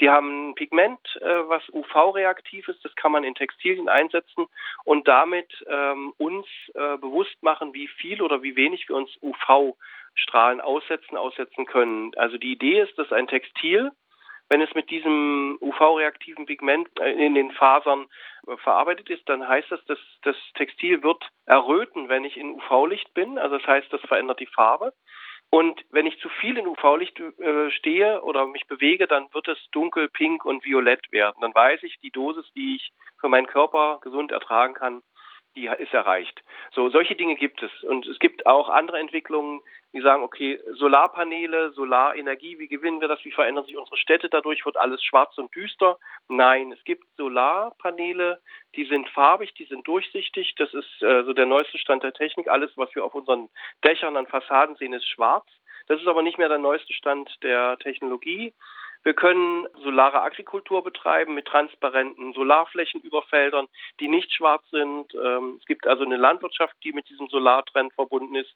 Die 0.00 0.10
haben 0.10 0.50
ein 0.50 0.54
Pigment, 0.54 1.00
äh, 1.22 1.48
was 1.48 1.62
UV-reaktiv 1.72 2.68
ist, 2.68 2.84
das 2.84 2.94
kann 2.96 3.12
man 3.12 3.24
in 3.24 3.34
Textilien 3.34 3.88
einsetzen 3.88 4.46
und 4.84 5.08
damit 5.08 5.64
ähm, 5.68 6.12
uns 6.18 6.46
äh, 6.74 6.98
bewusst 6.98 7.42
machen, 7.42 7.72
wie 7.72 7.88
viel 7.88 8.20
oder 8.20 8.42
wie 8.42 8.56
wenig 8.56 8.88
wir 8.88 8.96
uns 8.96 9.10
UV-Strahlen 9.22 10.60
aussetzen, 10.60 11.16
aussetzen 11.16 11.66
können. 11.66 12.12
Also 12.16 12.36
die 12.36 12.52
Idee 12.52 12.80
ist, 12.80 12.98
dass 12.98 13.12
ein 13.12 13.26
Textil, 13.26 13.90
wenn 14.48 14.60
es 14.60 14.72
mit 14.74 14.90
diesem 14.90 15.58
UV-reaktiven 15.60 16.46
Pigment 16.46 16.88
äh, 17.00 17.12
in 17.12 17.34
den 17.34 17.50
Fasern 17.52 18.06
äh, 18.46 18.56
verarbeitet 18.58 19.08
ist, 19.08 19.26
dann 19.28 19.48
heißt 19.48 19.70
das, 19.70 19.84
dass 19.86 19.98
das 20.22 20.36
Textil 20.54 21.02
wird 21.02 21.24
erröten, 21.46 22.08
wenn 22.10 22.24
ich 22.24 22.36
in 22.36 22.52
UV-Licht 22.52 23.14
bin. 23.14 23.38
Also 23.38 23.56
das 23.56 23.66
heißt, 23.66 23.92
das 23.92 24.02
verändert 24.02 24.40
die 24.40 24.46
Farbe. 24.46 24.92
Und 25.50 25.84
wenn 25.90 26.06
ich 26.06 26.18
zu 26.18 26.28
viel 26.28 26.58
in 26.58 26.66
UV-Licht 26.66 27.20
äh, 27.20 27.70
stehe 27.70 28.22
oder 28.22 28.46
mich 28.46 28.66
bewege, 28.66 29.06
dann 29.06 29.32
wird 29.32 29.48
es 29.48 29.58
dunkel, 29.70 30.08
pink 30.08 30.44
und 30.44 30.64
violett 30.64 31.10
werden. 31.12 31.36
Dann 31.40 31.54
weiß 31.54 31.82
ich, 31.84 31.98
die 32.00 32.10
Dosis, 32.10 32.50
die 32.54 32.76
ich 32.76 32.92
für 33.20 33.28
meinen 33.28 33.46
Körper 33.46 34.00
gesund 34.02 34.32
ertragen 34.32 34.74
kann, 34.74 35.02
die 35.56 35.66
ist 35.66 35.94
erreicht. 35.94 36.42
So, 36.72 36.90
solche 36.90 37.16
Dinge 37.16 37.34
gibt 37.34 37.62
es. 37.62 37.70
Und 37.82 38.06
es 38.06 38.18
gibt 38.18 38.46
auch 38.46 38.68
andere 38.68 38.98
Entwicklungen, 38.98 39.60
die 39.92 40.02
sagen, 40.02 40.22
okay, 40.22 40.60
Solarpaneele, 40.74 41.72
Solarenergie, 41.72 42.58
wie 42.58 42.68
gewinnen 42.68 43.00
wir 43.00 43.08
das? 43.08 43.24
Wie 43.24 43.32
verändern 43.32 43.64
sich 43.64 43.76
unsere 43.76 43.96
Städte? 43.96 44.28
Dadurch 44.28 44.64
wird 44.66 44.76
alles 44.76 45.02
schwarz 45.02 45.36
und 45.38 45.54
düster. 45.54 45.98
Nein, 46.28 46.72
es 46.72 46.84
gibt 46.84 47.04
Solarpaneele, 47.16 48.40
die 48.74 48.84
sind 48.84 49.08
farbig, 49.08 49.54
die 49.54 49.64
sind 49.64 49.88
durchsichtig. 49.88 50.54
Das 50.58 50.72
ist 50.74 51.02
äh, 51.02 51.24
so 51.24 51.32
der 51.32 51.46
neueste 51.46 51.78
Stand 51.78 52.02
der 52.02 52.12
Technik. 52.12 52.48
Alles, 52.48 52.70
was 52.76 52.94
wir 52.94 53.04
auf 53.04 53.14
unseren 53.14 53.48
Dächern 53.82 54.16
an 54.16 54.26
Fassaden 54.26 54.76
sehen, 54.76 54.92
ist 54.92 55.08
schwarz. 55.08 55.46
Das 55.88 56.00
ist 56.00 56.06
aber 56.08 56.22
nicht 56.22 56.36
mehr 56.36 56.48
der 56.48 56.58
neueste 56.58 56.92
Stand 56.92 57.30
der 57.42 57.78
Technologie. 57.78 58.52
Wir 59.06 59.14
können 59.14 59.68
solare 59.84 60.20
Agrikultur 60.22 60.82
betreiben 60.82 61.34
mit 61.34 61.46
transparenten 61.46 62.32
Solarflächen 62.32 63.00
über 63.02 63.22
Feldern, 63.22 63.68
die 64.00 64.08
nicht 64.08 64.32
schwarz 64.32 64.68
sind. 64.72 65.14
Ähm, 65.14 65.58
es 65.60 65.66
gibt 65.66 65.86
also 65.86 66.02
eine 66.02 66.16
Landwirtschaft, 66.16 66.74
die 66.82 66.92
mit 66.92 67.08
diesem 67.08 67.28
Solartrend 67.28 67.92
verbunden 67.92 68.34
ist. 68.34 68.52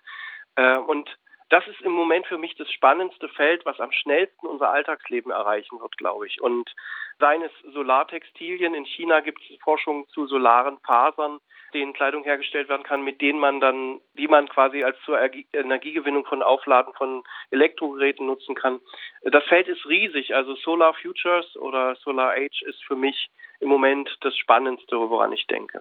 Äh, 0.57 0.77
und 0.77 1.09
das 1.51 1.67
ist 1.67 1.81
im 1.83 1.93
Moment 1.93 2.27
für 2.27 2.39
mich 2.39 2.55
das 2.57 2.71
spannendste 2.73 3.29
Feld, 3.29 3.67
was 3.67 3.81
am 3.81 3.93
schnellsten 3.93 4.47
unser 4.47 4.71
Alltagsleben 4.71 5.33
erreichen 5.33 5.81
wird, 5.81 5.97
glaube 5.97 6.27
ich. 6.27 6.41
Und 6.41 6.73
seien 7.19 7.43
es 7.43 7.53
Solartextilien, 7.73 8.75
in 8.75 8.85
China 8.85 9.21
gibt 9.21 9.41
es 9.43 9.61
Forschung 9.63 10.09
zu 10.09 10.27
solaren 10.27 10.79
Fasern, 10.79 11.41
denen 11.75 11.93
Kleidung 11.93 12.25
hergestellt 12.25 12.69
werden 12.69 12.83
kann, 12.83 13.03
mit 13.03 13.21
denen 13.21 13.39
man 13.39 13.61
dann, 13.61 14.01
die 14.15 14.29
man 14.29 14.49
quasi 14.49 14.83
als 14.83 14.97
zur 15.05 15.19
Energiegewinnung 15.53 16.25
von 16.25 16.43
Aufladen 16.43 16.95
von 16.95 17.23
Elektrogeräten 17.51 18.27
nutzen 18.27 18.55
kann. 18.55 18.81
Das 19.23 19.45
Feld 19.45 19.69
ist 19.69 19.87
riesig. 19.87 20.35
Also 20.35 20.55
Solar 20.57 20.95
Futures 20.95 21.57
oder 21.57 21.95
Solar 21.97 22.33
Age 22.33 22.63
ist 22.63 22.83
für 22.85 22.97
mich 22.97 23.31
im 23.61 23.69
Moment 23.69 24.11
das 24.23 24.37
Spannendste, 24.37 24.97
woran 24.99 25.33
ich 25.33 25.47
denke. 25.47 25.79